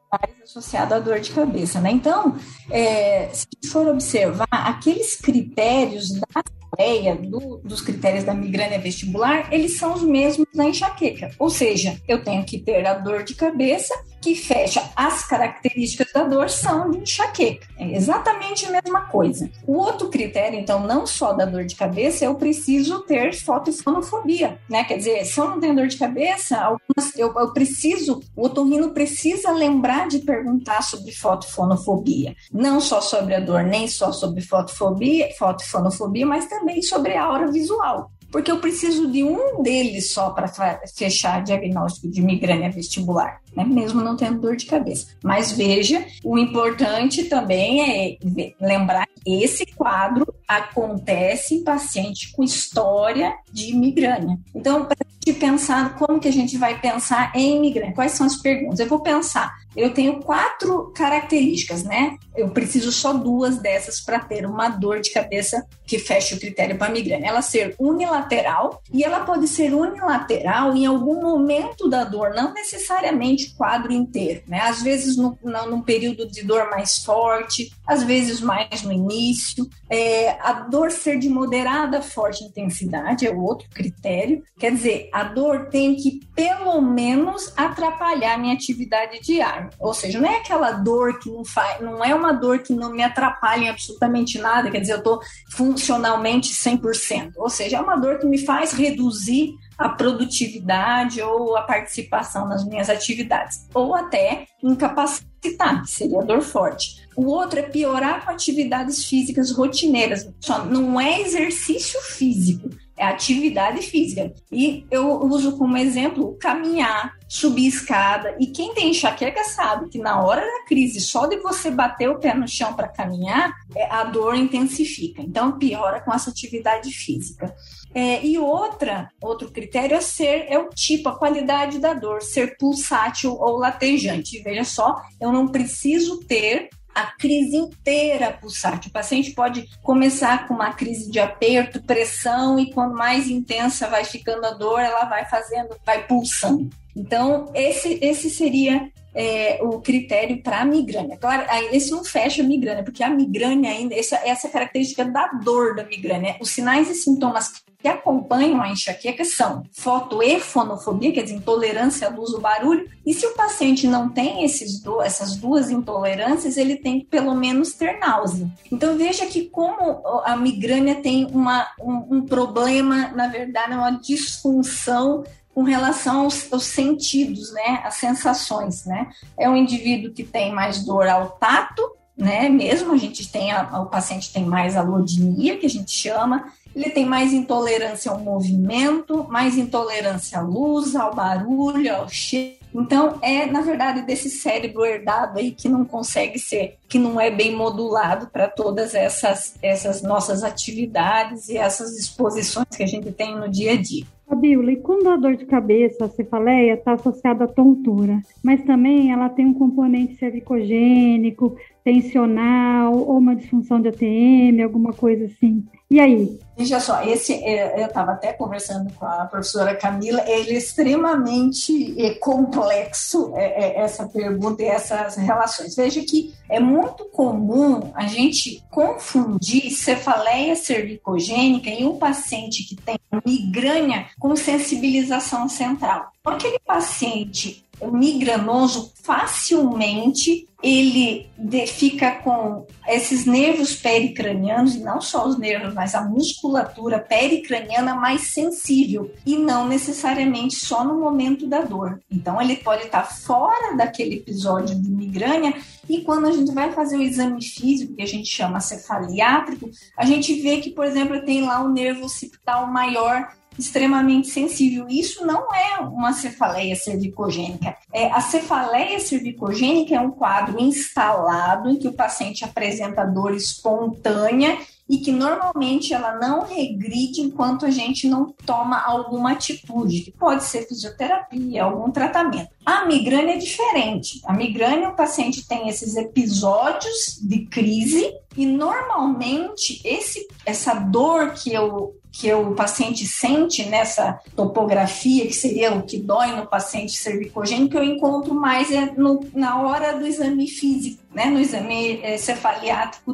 associado 0.44 0.94
à 0.94 1.00
dor 1.00 1.20
de 1.20 1.32
cabeça, 1.32 1.82
né? 1.82 1.92
Então, 1.92 2.38
é, 2.70 3.30
se 3.34 3.48
for 3.72 3.88
observar 3.88 4.48
aqueles 4.52 5.16
critérios 5.16 6.12
da 6.12 6.44
ideia 6.76 7.16
do, 7.16 7.60
dos 7.64 7.82
critérios 7.82 8.24
da 8.24 8.34
migrânia 8.34 8.80
vestibular, 8.80 9.52
eles 9.52 9.78
são 9.78 9.94
os 9.94 10.04
mesmos 10.04 10.48
da 10.54 10.66
enxaqueca. 10.66 11.32
Ou 11.40 11.50
seja, 11.50 12.00
eu 12.08 12.24
tenho 12.24 12.44
que 12.44 12.60
ter 12.60 12.86
a 12.86 12.94
dor 12.94 13.24
de 13.24 13.34
cabeça 13.36 13.94
que 14.26 14.34
fecha 14.34 14.90
as 14.96 15.24
características 15.28 16.12
da 16.12 16.24
dor 16.24 16.50
são 16.50 16.90
de 16.90 16.98
enxaqueca. 16.98 17.68
É 17.78 17.96
exatamente 17.96 18.66
a 18.66 18.72
mesma 18.72 19.02
coisa. 19.02 19.48
O 19.68 19.74
outro 19.74 20.10
critério, 20.10 20.60
então, 20.60 20.80
não 20.80 21.06
só 21.06 21.32
da 21.32 21.46
dor 21.46 21.64
de 21.64 21.76
cabeça, 21.76 22.26
eu 22.26 22.34
preciso 22.34 23.02
ter 23.02 23.36
fotofonofobia, 23.36 24.58
né? 24.68 24.84
Quer 24.84 24.98
dizer, 24.98 25.26
se 25.26 25.40
eu 25.40 25.48
não 25.48 25.60
tenho 25.60 25.76
dor 25.76 25.86
de 25.86 25.98
cabeça, 25.98 26.58
algumas, 26.58 27.16
eu, 27.16 27.32
eu 27.36 27.54
preciso, 27.54 28.20
o 28.36 28.46
otorrino 28.46 28.90
precisa 28.90 29.52
lembrar 29.52 30.08
de 30.08 30.18
perguntar 30.18 30.82
sobre 30.82 31.12
fotofonofobia. 31.12 32.36
Não 32.52 32.82
só 32.82 33.02
sobre 33.02 33.36
a 33.36 33.40
dor, 33.40 33.62
nem 33.64 33.88
só 33.88 34.12
sobre 34.12 34.42
fotofobia, 34.42 35.30
fotofonofobia, 35.38 36.26
mas 36.26 36.48
também 36.48 36.65
sobre 36.82 37.16
a 37.16 37.24
aura 37.24 37.52
visual 37.52 38.12
porque 38.36 38.52
eu 38.52 38.60
preciso 38.60 39.10
de 39.10 39.24
um 39.24 39.64
deles 39.64 40.12
só 40.12 40.32
para 40.32 40.50
fechar 40.94 41.42
diagnóstico 41.42 42.10
de 42.10 42.22
migrânia 42.22 42.70
vestibular, 42.70 43.40
né? 43.56 43.66
mesmo 43.66 44.02
não 44.02 44.16
tendo 44.16 44.42
dor 44.42 44.56
de 44.56 44.66
cabeça. 44.66 45.08
Mas 45.24 45.52
veja, 45.52 46.06
o 46.24 46.38
importante 46.38 47.26
também 47.26 47.82
é 47.82 48.18
lembrar 48.60 49.08
que 49.08 49.44
esse 49.44 49.66
quadro 49.66 50.34
acontece 50.48 51.56
em 51.56 51.64
paciente 51.64 52.32
com 52.34 52.44
história 52.44 53.34
de 53.52 53.76
migrânia. 53.76 54.38
Então, 54.54 54.86
para 54.86 54.98
gente 55.26 55.40
pensar 55.40 55.96
como 55.96 56.20
que 56.20 56.28
a 56.28 56.34
gente 56.34 56.58
vai 56.58 56.80
pensar 56.80 57.32
em 57.36 57.60
migrânia, 57.60 57.96
quais 57.96 58.12
são 58.12 58.28
as 58.28 58.36
perguntas? 58.36 58.80
Eu 58.80 58.88
vou 58.88 59.00
pensar 59.00 59.56
eu 59.76 59.94
tenho 59.94 60.22
quatro 60.22 60.92
características, 60.96 61.84
né? 61.84 62.18
Eu 62.36 62.50
preciso 62.50 62.92
só 62.92 63.12
duas 63.12 63.58
dessas 63.58 64.00
para 64.00 64.20
ter 64.20 64.46
uma 64.46 64.70
dor 64.70 65.02
de 65.02 65.12
cabeça 65.12 65.66
que 65.86 66.00
feche 66.00 66.36
o 66.36 66.40
critério 66.40 66.78
para 66.78 66.92
migrânia. 66.92 67.28
Ela 67.28 67.42
ser 67.42 67.76
unilateral 67.78 68.82
e 68.92 69.04
ela 69.04 69.26
pode 69.26 69.48
ser 69.48 69.74
unilateral 69.74 70.74
em 70.76 70.86
algum 70.86 71.22
momento 71.22 71.90
da 71.90 72.04
dor, 72.04 72.34
não 72.34 72.54
necessariamente 72.54 73.45
o 73.48 73.58
quadro 73.58 73.92
inteiro, 73.92 74.44
né? 74.48 74.62
Às 74.62 74.82
vezes 74.82 75.18
no, 75.18 75.38
no, 75.44 75.70
num 75.70 75.82
período 75.82 76.30
de 76.30 76.44
dor 76.44 76.70
mais 76.70 76.98
forte, 77.04 77.72
às 77.86 78.04
vezes 78.04 78.42
mais 78.42 78.82
no 78.84 78.92
início. 78.92 79.68
É, 79.90 80.32
a 80.42 80.54
dor 80.54 80.92
ser 80.92 81.20
de 81.20 81.30
moderada 81.30 82.02
forte 82.02 82.44
intensidade 82.44 83.28
é 83.28 83.32
outro 83.32 83.70
critério. 83.70 84.44
Quer 84.58 84.72
dizer, 84.72 85.10
a 85.14 85.24
dor 85.24 85.70
tem 85.70 85.96
que 85.96 86.20
pelo 86.36 86.82
menos 86.82 87.54
atrapalhar 87.56 88.38
minha 88.38 88.54
atividade 88.54 89.20
diária. 89.22 89.70
Ou 89.80 89.94
seja, 89.94 90.20
não 90.20 90.30
é 90.30 90.38
aquela 90.38 90.72
dor 90.72 91.20
que 91.20 91.30
não 91.30 91.46
faz, 91.46 91.82
não 91.82 92.04
é 92.04 92.14
uma 92.14 92.32
dor 92.32 92.60
que 92.60 92.74
não 92.74 92.92
me 92.92 93.04
atrapalha 93.04 93.66
em 93.66 93.70
absolutamente 93.70 94.38
nada, 94.40 94.72
quer 94.72 94.80
dizer, 94.80 94.94
eu 94.94 94.98
estou 94.98 95.20
funcionalmente 95.52 96.54
100%. 96.54 97.34
Ou 97.38 97.50
seja, 97.50 97.78
é 97.78 97.82
uma 97.82 97.96
dor 97.96 98.20
que 98.20 98.26
me 98.26 98.38
faz 98.38 98.72
reduzir 98.74 99.54
a 99.78 99.90
produtividade 99.90 101.22
ou 101.22 101.56
a 101.58 101.64
participação 101.64 102.48
nas 102.48 102.66
minhas 102.66 102.90
atividades, 102.90 103.68
ou 103.74 103.94
até 103.94 104.48
incapacitar, 104.64 105.84
que 105.84 105.92
seria 105.92 106.24
dor 106.24 106.42
forte. 106.42 107.06
O 107.16 107.26
outro 107.28 107.60
é 107.60 107.64
piorar 107.64 108.26
com 108.26 108.32
atividades 108.32 109.06
físicas 109.06 109.52
rotineiras, 109.52 110.30
só 110.40 110.66
não 110.66 111.00
é 111.00 111.22
exercício 111.22 112.00
físico, 112.02 112.70
é 112.98 113.06
atividade 113.06 113.82
física. 113.82 114.34
E 114.52 114.86
eu 114.90 115.22
uso 115.24 115.58
como 115.58 115.78
exemplo 115.78 116.38
caminhar, 116.40 117.14
subir 117.28 117.68
escada. 117.68 118.36
E 118.40 118.48
quem 118.48 118.74
tem 118.74 118.92
enxaqueca 118.92 119.44
sabe 119.44 119.90
que 119.90 119.98
na 119.98 120.24
hora 120.24 120.42
da 120.42 120.66
crise, 120.66 121.02
só 121.02 121.28
de 121.28 121.38
você 121.38 121.70
bater 121.70 122.10
o 122.10 122.20
pé 122.20 122.34
no 122.34 122.48
chão 122.48 122.74
para 122.74 122.88
caminhar, 122.88 123.52
é, 123.76 123.90
a 123.92 124.04
dor 124.06 124.36
intensifica. 124.36 125.22
Então 125.22 125.58
piora 125.58 126.00
com 126.00 126.14
essa 126.14 126.30
atividade 126.30 126.92
física. 126.92 127.54
É, 127.94 128.26
e 128.26 128.38
outra, 128.38 129.10
outro 129.22 129.50
critério 129.52 129.96
é 129.96 130.02
ser 130.02 130.48
é 130.50 130.60
o 130.60 130.70
tipo, 130.70 131.08
a 131.08 131.18
qualidade 131.18 131.80
da 131.80 131.94
dor, 131.94 132.22
ser 132.22 132.58
pulsátil 132.58 133.32
ou 133.34 133.58
latejante. 133.58 134.42
Veja 134.42 134.66
só, 134.66 135.02
eu 135.20 135.32
não 135.32 135.48
preciso 135.48 136.20
ter 136.26 136.70
a 136.96 137.08
crise 137.18 137.58
inteira 137.58 138.32
pulsátil. 138.32 138.90
O 138.90 138.94
paciente 138.94 139.32
pode 139.32 139.70
começar 139.84 140.48
com 140.48 140.54
uma 140.54 140.74
crise 140.74 141.12
de 141.12 141.20
aperto, 141.20 141.84
pressão, 141.84 142.58
e 142.58 142.72
quando 142.72 142.96
mais 142.96 143.30
intensa 143.30 143.90
vai 143.90 144.06
ficando 144.06 144.46
a 144.46 144.52
dor, 144.52 144.80
ela 144.80 145.04
vai 145.04 145.26
fazendo, 145.26 145.76
vai 145.86 146.08
pulsando. 146.08 146.70
Então, 146.96 147.52
esse, 147.54 148.00
esse 148.02 148.30
seria 148.30 148.90
é, 149.14 149.60
o 149.62 149.82
critério 149.82 150.42
para 150.42 150.62
a 150.62 150.66
migrânia. 150.66 151.18
Claro, 151.18 151.46
esse 151.72 151.92
não 151.92 152.06
fecha 152.06 152.42
a 152.42 152.46
migrânia, 152.46 152.84
porque 152.84 153.04
a 153.04 153.10
migrânia 153.10 153.72
ainda, 153.72 153.94
essa, 153.94 154.16
essa 154.26 154.48
característica 154.48 155.04
da 155.04 155.28
dor 155.44 155.76
da 155.76 155.84
migrânia, 155.84 156.38
os 156.40 156.50
sinais 156.50 156.90
e 156.90 156.96
sintomas 156.96 157.64
que 157.86 157.90
acompanham 157.90 158.64
a 158.64 158.72
enxaqueca 158.72 159.24
são 159.24 159.62
fotoefonofobia, 159.72 161.12
quer 161.12 161.22
dizer, 161.22 161.36
intolerância 161.36 162.08
à 162.08 162.10
luz 162.10 162.32
ou 162.34 162.42
barulho, 162.42 162.90
e 163.06 163.14
se 163.14 163.28
o 163.28 163.36
paciente 163.36 163.86
não 163.86 164.10
tem 164.10 164.44
esses 164.44 164.80
do, 164.80 165.04
essas 165.04 165.36
duas 165.36 165.70
intolerâncias, 165.70 166.58
ele 166.58 166.78
tem 166.78 167.02
que 167.02 167.06
pelo 167.06 167.36
menos 167.36 167.74
ter 167.74 168.00
náusea. 168.00 168.50
Então 168.72 168.98
veja 168.98 169.28
que 169.28 169.50
como 169.50 170.02
a 170.26 170.36
migrânia 170.36 170.96
tem 170.96 171.28
uma, 171.28 171.68
um, 171.80 172.18
um 172.18 172.22
problema, 172.26 173.10
na 173.10 173.28
verdade, 173.28 173.76
uma 173.76 173.92
disfunção 173.92 175.24
com 175.54 175.62
relação 175.62 176.22
aos, 176.22 176.52
aos, 176.52 176.64
sentidos, 176.64 177.54
né, 177.54 177.84
as 177.86 177.98
sensações, 177.98 178.84
né? 178.86 179.12
É 179.38 179.48
um 179.48 179.56
indivíduo 179.56 180.12
que 180.12 180.24
tem 180.24 180.52
mais 180.52 180.84
dor 180.84 181.08
ao 181.08 181.30
tato, 181.38 181.84
né? 182.18 182.50
Mesmo 182.50 182.94
a 182.94 182.98
gente 182.98 183.32
tem 183.32 183.52
a, 183.52 183.80
o 183.80 183.86
paciente 183.86 184.34
tem 184.34 184.44
mais 184.44 184.76
alodinia, 184.76 185.58
que 185.58 185.68
a 185.68 185.70
gente 185.70 185.92
chama, 185.92 186.52
ele 186.76 186.90
tem 186.90 187.06
mais 187.06 187.32
intolerância 187.32 188.12
ao 188.12 188.20
movimento, 188.20 189.26
mais 189.30 189.58
intolerância 189.58 190.40
à 190.40 190.42
luz, 190.42 190.96
ao 190.96 191.16
barulho, 191.16 191.96
ao 191.96 192.10
cheiro. 192.10 192.56
Então, 192.74 193.18
é, 193.22 193.46
na 193.46 193.62
verdade, 193.62 194.02
desse 194.02 194.30
cérebro 194.30 194.84
herdado 194.84 195.40
aí 195.40 195.52
que 195.52 195.70
não 195.70 195.86
consegue 195.86 196.38
ser, 196.38 196.76
que 196.90 197.00
não 197.00 197.20
é 197.20 197.32
bem 197.32 197.56
modulado 197.56 198.28
para 198.28 198.50
todas 198.50 198.94
essas, 198.94 199.56
essas 199.62 200.02
nossas 200.02 200.44
atividades 200.44 201.48
e 201.48 201.58
essas 201.58 201.98
exposições 201.98 202.68
que 202.76 202.84
a 202.84 202.88
gente 202.88 203.10
tem 203.14 203.34
no 203.34 203.50
dia 203.50 203.72
a 203.72 203.82
dia. 203.82 204.06
Fabíola, 204.28 204.72
e 204.72 204.78
quando 204.78 205.08
a 205.08 205.16
dor 205.16 205.38
de 205.38 205.46
cabeça, 205.46 206.06
a 206.06 206.10
cefaleia, 206.10 206.74
está 206.74 206.94
associada 206.94 207.46
à 207.46 207.48
tontura, 207.48 208.20
mas 208.44 208.64
também 208.64 209.12
ela 209.12 209.30
tem 209.30 209.46
um 209.46 209.54
componente 209.54 210.16
cervicogênico, 210.16 211.56
tensional, 211.84 212.98
ou 212.98 213.20
uma 213.20 213.36
disfunção 213.36 213.80
de 213.80 213.88
ATM, 213.88 214.64
alguma 214.64 214.92
coisa 214.92 215.26
assim. 215.26 215.64
E 215.96 216.00
aí? 216.02 216.38
Veja 216.58 216.78
só, 216.82 217.02
esse 217.04 217.34
é, 217.34 217.82
eu 217.82 217.86
estava 217.86 218.12
até 218.12 218.34
conversando 218.34 218.92
com 218.96 219.06
a 219.06 219.26
professora 219.28 219.74
Camila, 219.74 220.22
ele 220.28 220.52
é 220.52 220.58
extremamente 220.58 221.96
é, 221.98 222.16
complexo 222.16 223.32
é, 223.34 223.80
essa 223.80 224.06
pergunta 224.06 224.62
e 224.62 224.66
essas 224.66 225.16
relações. 225.16 225.74
Veja 225.74 226.02
que 226.02 226.34
é 226.50 226.60
muito 226.60 227.06
comum 227.06 227.94
a 227.94 228.08
gente 228.08 228.62
confundir 228.70 229.72
cefaleia 229.72 230.54
cervicogênica 230.58 231.70
em 231.70 231.86
um 231.86 231.96
paciente 231.96 232.64
que 232.64 232.76
tem 232.76 232.98
migrânia 233.26 234.08
com 234.20 234.36
sensibilização 234.36 235.48
central. 235.48 236.12
Aquele 236.26 236.60
paciente 236.60 237.65
migranoso 237.84 238.94
facilmente 239.04 240.48
ele 240.64 241.30
fica 241.68 242.12
com 242.24 242.66
esses 242.88 243.26
nervos 243.26 243.76
pericranianos, 243.76 244.74
e 244.74 244.80
não 244.80 245.00
só 245.00 245.28
os 245.28 245.38
nervos, 245.38 245.76
mas 245.76 245.94
a 245.94 246.02
musculatura 246.02 246.98
pericraniana 246.98 247.94
mais 247.94 248.22
sensível, 248.22 249.14
e 249.24 249.38
não 249.38 249.68
necessariamente 249.68 250.56
só 250.56 250.84
no 250.84 251.00
momento 251.00 251.46
da 251.46 251.62
dor. 251.62 252.00
Então, 252.10 252.42
ele 252.42 252.56
pode 252.56 252.86
estar 252.86 253.04
fora 253.04 253.76
daquele 253.76 254.16
episódio 254.16 254.76
de 254.76 254.90
migrânia, 254.90 255.54
e 255.88 256.02
quando 256.02 256.26
a 256.26 256.32
gente 256.32 256.52
vai 256.52 256.72
fazer 256.72 256.98
o 256.98 257.04
exame 257.04 257.44
físico, 257.44 257.94
que 257.94 258.02
a 258.02 258.08
gente 258.08 258.28
chama 258.28 258.60
cefaliátrico, 258.60 259.70
a 259.96 260.04
gente 260.04 260.34
vê 260.42 260.58
que, 260.58 260.72
por 260.72 260.86
exemplo, 260.86 261.24
tem 261.24 261.46
lá 261.46 261.64
o 261.64 261.70
nervo 261.70 262.06
occipital 262.06 262.66
maior 262.72 263.28
extremamente 263.58 264.28
sensível. 264.28 264.88
Isso 264.90 265.26
não 265.26 265.48
é 265.54 265.80
uma 265.80 266.14
cefaleia 266.14 266.76
cervicogênica. 266.76 267.76
É, 267.92 268.12
a 268.12 268.22
cefaleia 268.22 269.00
cervicogênica 269.00 269.96
é 269.96 270.00
um 270.00 270.12
quadro 270.12 270.60
instalado 270.62 271.70
em 271.70 271.78
que 271.78 271.88
o 271.88 271.94
paciente 271.94 272.44
apresenta 272.44 273.06
dor 273.06 273.34
espontânea 273.34 274.58
e 274.88 275.00
que 275.00 275.12
normalmente 275.12 275.94
ela 275.94 276.16
não 276.20 276.46
regride 276.46 277.22
enquanto 277.22 277.66
a 277.66 277.72
gente 277.72 278.08
não 278.08 278.32
toma 278.46 278.80
alguma 278.80 279.32
atitude, 279.32 280.02
que 280.02 280.12
pode 280.12 280.44
ser 280.44 280.68
fisioterapia, 280.68 281.64
algum 281.64 281.90
tratamento. 281.92 282.50
A 282.64 282.86
migrânia 282.86 283.34
é 283.34 283.38
diferente. 283.38 284.22
A 284.26 284.34
migrânia, 284.34 284.90
o 284.90 284.96
paciente 284.96 285.48
tem 285.48 285.70
esses 285.70 285.96
episódios 285.96 287.20
de 287.22 287.46
crise 287.48 288.14
e 288.38 288.46
normalmente 288.46 289.82
esse, 289.84 290.28
essa 290.46 290.76
dor 290.76 291.34
que 291.34 291.52
eu 291.52 291.96
que 292.18 292.34
o 292.34 292.56
paciente 292.56 293.06
sente 293.06 293.66
nessa 293.66 294.22
topografia, 294.38 295.28
que 295.28 295.34
seria 295.34 295.74
o 295.74 295.84
que 295.84 295.98
dói 295.98 296.28
no 296.28 296.48
paciente 296.48 296.94
cervicogênico, 296.94 297.78
eu 297.78 297.84
encontro 297.84 298.34
mais 298.34 298.72
é 298.72 298.90
no, 298.96 299.20
na 299.34 299.62
hora 299.62 300.00
do 300.00 300.08
exame 300.08 300.48
físico, 300.48 301.04
né, 301.14 301.26
no 301.26 301.42
exame 301.42 302.00
é, 302.02 302.16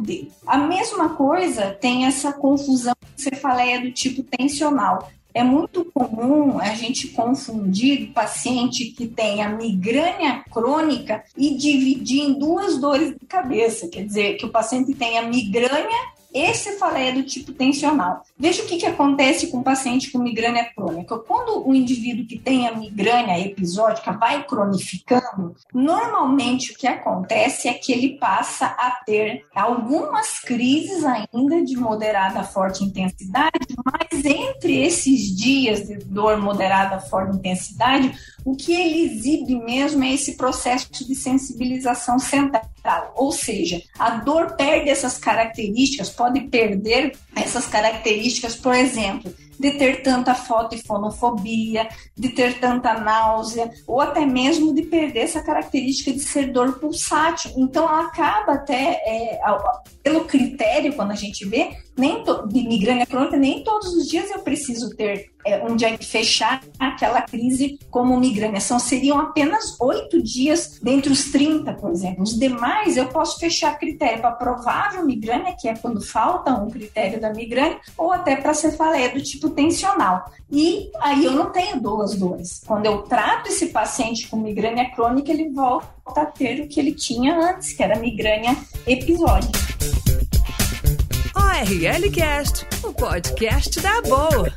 dele. 0.03 0.31
A 0.45 0.59
mesma 0.59 1.09
coisa 1.15 1.71
tem 1.71 2.05
essa 2.05 2.31
confusão 2.31 2.93
cefaleia 3.17 3.81
do 3.81 3.91
tipo 3.91 4.21
tensional. 4.21 5.09
É 5.33 5.43
muito 5.43 5.83
comum 5.85 6.59
a 6.59 6.75
gente 6.75 7.07
confundir 7.07 8.11
paciente 8.13 8.91
que 8.91 9.07
tem 9.07 9.41
a 9.41 9.49
migrânia 9.49 10.43
crônica 10.51 11.23
e 11.35 11.55
dividir 11.55 12.21
em 12.21 12.33
duas 12.37 12.79
dores 12.79 13.17
de 13.17 13.25
cabeça. 13.25 13.87
Quer 13.87 14.03
dizer, 14.03 14.37
que 14.37 14.45
o 14.45 14.51
paciente 14.51 14.93
tem 14.93 15.17
a 15.17 15.23
migrânia 15.23 16.20
esse 16.33 16.77
falei 16.77 17.09
é 17.09 17.11
do 17.11 17.23
tipo 17.23 17.51
tensional. 17.51 18.23
Veja 18.37 18.63
o 18.63 18.65
que, 18.65 18.77
que 18.77 18.85
acontece 18.85 19.47
com 19.47 19.59
o 19.59 19.63
paciente 19.63 20.11
com 20.11 20.19
migrânia 20.19 20.65
crônica. 20.73 21.17
Quando 21.19 21.67
o 21.67 21.73
indivíduo 21.75 22.25
que 22.25 22.39
tem 22.39 22.67
a 22.67 22.75
migrânia 22.75 23.39
episódica 23.39 24.11
vai 24.13 24.43
cronificando, 24.43 25.55
normalmente 25.73 26.71
o 26.71 26.77
que 26.77 26.87
acontece 26.87 27.67
é 27.67 27.73
que 27.73 27.91
ele 27.91 28.17
passa 28.17 28.65
a 28.65 28.91
ter 29.05 29.45
algumas 29.53 30.39
crises 30.39 31.03
ainda 31.03 31.63
de 31.63 31.75
moderada 31.75 32.41
a 32.41 32.43
forte 32.43 32.83
intensidade, 32.83 33.59
mas 33.85 34.23
entre 34.25 34.81
esses 34.81 35.35
dias 35.35 35.87
de 35.87 35.97
dor 35.97 36.37
moderada 36.37 36.95
a 36.95 36.99
forte 36.99 37.37
intensidade, 37.37 38.13
o 38.43 38.55
que 38.55 38.73
ele 38.73 39.01
exibe 39.01 39.55
mesmo 39.55 40.03
é 40.03 40.13
esse 40.13 40.35
processo 40.35 40.89
de 41.05 41.15
sensibilização 41.15 42.17
central, 42.17 42.63
ou 43.15 43.31
seja, 43.31 43.81
a 43.97 44.11
dor 44.11 44.55
perde 44.55 44.89
essas 44.89 45.17
características, 45.17 46.09
pode 46.09 46.41
perder 46.41 47.13
essas 47.35 47.67
características, 47.67 48.55
por 48.55 48.73
exemplo, 48.73 49.33
de 49.61 49.71
ter 49.73 50.01
tanta 50.01 50.33
fotofonofobia, 50.33 51.87
de 52.17 52.29
ter 52.29 52.59
tanta 52.59 52.95
náusea, 52.95 53.69
ou 53.85 54.01
até 54.01 54.25
mesmo 54.25 54.73
de 54.73 54.81
perder 54.81 55.19
essa 55.19 55.43
característica 55.43 56.11
de 56.11 56.19
ser 56.19 56.51
dor 56.51 56.79
pulsátil. 56.79 57.51
Então, 57.55 57.87
ela 57.87 58.07
acaba 58.07 58.53
até, 58.53 58.99
é, 59.05 59.39
pelo 60.01 60.25
critério, 60.25 60.93
quando 60.95 61.11
a 61.11 61.15
gente 61.15 61.47
vê, 61.47 61.77
nem 61.95 62.23
de 62.23 62.67
migrânia 62.67 63.05
crônica, 63.05 63.37
nem 63.37 63.63
todos 63.63 63.93
os 63.93 64.07
dias 64.07 64.31
eu 64.31 64.39
preciso 64.39 64.95
ter 64.95 65.29
é, 65.45 65.63
um 65.63 65.75
dia 65.75 65.97
fechar 65.99 66.61
aquela 66.79 67.21
crise 67.21 67.79
como 67.89 68.19
migrânia. 68.19 68.59
São, 68.59 68.79
seriam 68.79 69.19
apenas 69.19 69.79
oito 69.79 70.21
dias 70.21 70.79
dentre 70.81 71.11
os 71.11 71.31
30, 71.31 71.73
por 71.73 71.91
exemplo. 71.91 72.23
Os 72.23 72.37
demais 72.37 72.97
eu 72.97 73.07
posso 73.07 73.39
fechar 73.39 73.77
critério 73.77 74.21
para 74.21 74.31
provável 74.31 75.05
migrânia, 75.05 75.55
que 75.59 75.67
é 75.67 75.75
quando 75.75 76.01
falta 76.01 76.53
um 76.53 76.69
critério 76.69 77.19
da 77.19 77.33
migrânia, 77.33 77.79
ou 77.97 78.11
até 78.11 78.35
para 78.35 78.53
cefaleia 78.53 79.09
do 79.09 79.21
tipo 79.21 79.49
tensional. 79.51 80.25
E 80.49 80.91
aí 80.99 81.25
eu 81.25 81.31
não 81.31 81.51
tenho 81.51 81.79
duas 81.79 82.15
dores. 82.15 82.61
Quando 82.65 82.85
eu 82.85 83.03
trato 83.03 83.49
esse 83.49 83.67
paciente 83.67 84.27
com 84.27 84.37
migrânia 84.37 84.89
crônica, 84.91 85.31
ele 85.31 85.49
volta 85.49 86.21
a 86.21 86.25
ter 86.25 86.61
o 86.61 86.67
que 86.67 86.79
ele 86.79 86.93
tinha 86.93 87.37
antes, 87.37 87.73
que 87.73 87.81
era 87.81 87.97
migrânia 87.97 88.55
episódica. 88.85 89.59
ORL 91.35 92.11
Cast, 92.11 92.65
o 92.83 92.93
podcast 92.93 93.79
da 93.79 94.01
boa. 94.01 94.51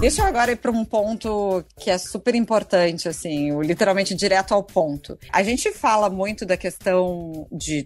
Deixa 0.00 0.22
eu 0.22 0.26
agora 0.26 0.52
ir 0.52 0.56
para 0.56 0.70
um 0.70 0.82
ponto 0.82 1.62
que 1.78 1.90
é 1.90 1.98
super 1.98 2.34
importante, 2.34 3.06
assim, 3.06 3.60
literalmente 3.60 4.14
direto 4.14 4.54
ao 4.54 4.62
ponto. 4.62 5.18
A 5.30 5.42
gente 5.42 5.70
fala 5.72 6.08
muito 6.08 6.46
da 6.46 6.56
questão 6.56 7.46
de, 7.52 7.84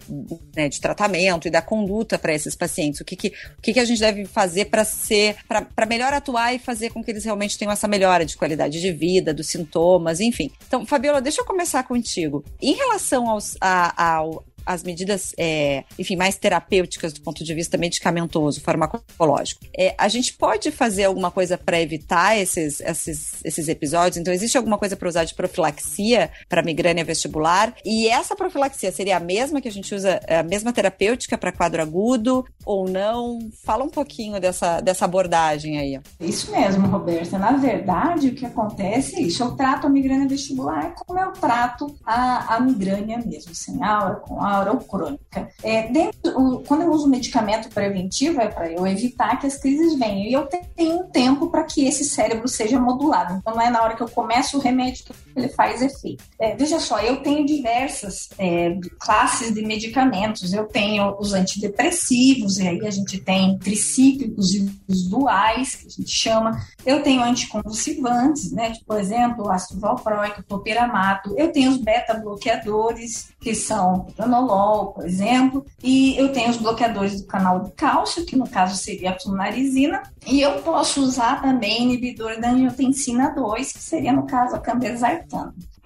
né, 0.54 0.68
de 0.68 0.80
tratamento 0.80 1.48
e 1.48 1.50
da 1.50 1.60
conduta 1.60 2.16
para 2.16 2.32
esses 2.32 2.54
pacientes. 2.54 3.00
O 3.00 3.04
que, 3.04 3.16
que, 3.16 3.28
o 3.58 3.60
que, 3.60 3.72
que 3.72 3.80
a 3.80 3.84
gente 3.84 3.98
deve 3.98 4.26
fazer 4.26 4.66
para 4.66 4.84
ser, 4.84 5.36
para 5.48 5.86
melhor 5.86 6.12
atuar 6.12 6.54
e 6.54 6.60
fazer 6.60 6.90
com 6.90 7.02
que 7.02 7.10
eles 7.10 7.24
realmente 7.24 7.58
tenham 7.58 7.72
essa 7.72 7.88
melhora 7.88 8.24
de 8.24 8.36
qualidade 8.36 8.80
de 8.80 8.92
vida, 8.92 9.34
dos 9.34 9.48
sintomas, 9.48 10.20
enfim. 10.20 10.52
Então, 10.68 10.86
Fabiola, 10.86 11.20
deixa 11.20 11.40
eu 11.40 11.44
começar 11.44 11.82
contigo. 11.82 12.44
Em 12.62 12.74
relação 12.74 13.28
aos, 13.28 13.56
a, 13.60 14.18
ao, 14.18 14.44
as 14.64 14.82
medidas, 14.82 15.34
é, 15.38 15.84
enfim, 15.98 16.16
mais 16.16 16.36
terapêuticas 16.36 17.12
do 17.12 17.20
ponto 17.20 17.44
de 17.44 17.54
vista 17.54 17.76
medicamentoso, 17.76 18.60
farmacológico. 18.60 19.64
É, 19.76 19.94
a 19.98 20.08
gente 20.08 20.34
pode 20.34 20.70
fazer 20.70 21.04
alguma 21.04 21.30
coisa 21.30 21.56
para 21.58 21.80
evitar 21.80 22.36
esses, 22.36 22.80
esses, 22.80 23.44
esses 23.44 23.68
episódios? 23.68 24.16
Então, 24.16 24.32
existe 24.32 24.56
alguma 24.56 24.78
coisa 24.78 24.96
para 24.96 25.08
usar 25.08 25.24
de 25.24 25.34
profilaxia 25.34 26.30
para 26.48 26.62
migrânia 26.62 27.04
vestibular? 27.04 27.74
E 27.84 28.08
essa 28.08 28.36
profilaxia 28.36 28.90
seria 28.92 29.16
a 29.16 29.20
mesma 29.20 29.60
que 29.60 29.68
a 29.68 29.72
gente 29.72 29.94
usa, 29.94 30.20
a 30.28 30.42
mesma 30.42 30.72
terapêutica 30.72 31.36
para 31.36 31.52
quadro 31.52 31.82
agudo 31.82 32.44
ou 32.64 32.88
não? 32.88 33.38
Fala 33.64 33.84
um 33.84 33.90
pouquinho 33.90 34.40
dessa, 34.40 34.80
dessa 34.80 35.04
abordagem 35.04 35.78
aí. 35.78 36.00
Isso 36.20 36.50
mesmo, 36.50 36.86
Roberta. 36.86 37.38
Na 37.38 37.52
verdade, 37.52 38.28
o 38.28 38.34
que 38.34 38.46
acontece 38.46 39.16
é 39.16 39.20
isso. 39.22 39.42
Eu 39.42 39.52
trato 39.52 39.86
a 39.86 39.90
migrânia 39.90 40.28
vestibular 40.28 40.94
como 40.94 41.18
eu 41.18 41.32
trato 41.32 41.94
a, 42.04 42.56
a 42.56 42.60
migrânia 42.60 43.18
mesmo, 43.24 43.54
sem 43.54 43.82
aura, 43.82 44.16
com 44.16 44.40
aura 44.54 44.72
ou 44.72 44.78
crônica. 44.78 45.48
É, 45.62 45.88
dentro, 45.88 46.62
quando 46.66 46.82
eu 46.82 46.90
uso 46.90 47.08
medicamento 47.08 47.68
preventivo, 47.68 48.40
é 48.40 48.48
para 48.48 48.70
eu 48.70 48.86
evitar 48.86 49.38
que 49.38 49.46
as 49.46 49.56
crises 49.56 49.98
venham. 49.98 50.26
E 50.26 50.32
eu 50.32 50.46
tenho 50.46 51.00
um 51.00 51.02
tempo 51.04 51.48
para 51.48 51.64
que 51.64 51.86
esse 51.86 52.04
cérebro 52.04 52.48
seja 52.48 52.78
modulado. 52.78 53.34
Então, 53.34 53.54
não 53.54 53.62
é 53.62 53.70
na 53.70 53.82
hora 53.82 53.94
que 53.94 54.02
eu 54.02 54.08
começo 54.08 54.56
o 54.56 54.60
remédio 54.60 55.04
que 55.04 55.12
ele 55.36 55.48
faz 55.48 55.82
efeito. 55.82 56.24
É, 56.38 56.54
veja 56.54 56.78
só, 56.78 57.00
eu 57.00 57.16
tenho 57.16 57.44
diversas 57.44 58.28
é, 58.38 58.76
classes 58.98 59.52
de 59.52 59.62
medicamentos. 59.62 60.52
Eu 60.52 60.64
tenho 60.66 61.16
os 61.18 61.32
antidepressivos, 61.32 62.58
e 62.58 62.68
aí 62.68 62.86
a 62.86 62.90
gente 62.90 63.18
tem 63.18 63.58
tricíclicos 63.58 64.54
e 64.54 64.70
os 64.88 65.08
duais, 65.08 65.74
que 65.74 65.86
a 65.86 65.90
gente 65.90 66.10
chama. 66.10 66.60
Eu 66.84 67.02
tenho 67.02 67.22
anticonvulsivantes, 67.22 68.52
né? 68.52 68.72
Tipo, 68.72 68.86
por 68.86 69.00
exemplo, 69.00 69.50
ácido 69.50 69.80
valproico, 69.80 70.42
topiramato. 70.42 71.34
Eu 71.36 71.52
tenho 71.52 71.70
os 71.70 71.78
beta-bloqueadores, 71.78 73.28
que 73.40 73.54
são 73.54 74.06
pronolol, 74.16 74.92
por 74.92 75.06
exemplo, 75.06 75.64
e 75.82 76.16
eu 76.16 76.32
tenho 76.32 76.50
os 76.50 76.56
bloqueadores 76.56 77.20
do 77.20 77.26
canal 77.26 77.60
de 77.60 77.72
cálcio, 77.72 78.24
que 78.24 78.36
no 78.36 78.48
caso 78.48 78.76
seria 78.76 79.10
a 79.10 79.20
flunarizina, 79.20 80.02
e 80.26 80.40
eu 80.40 80.62
posso 80.62 81.02
usar 81.02 81.42
também 81.42 81.82
inibidor 81.82 82.40
da 82.40 82.50
angiotensina 82.50 83.30
2, 83.30 83.72
que 83.72 83.82
seria 83.82 84.12
no 84.12 84.26
caso 84.26 84.56
a 84.56 84.58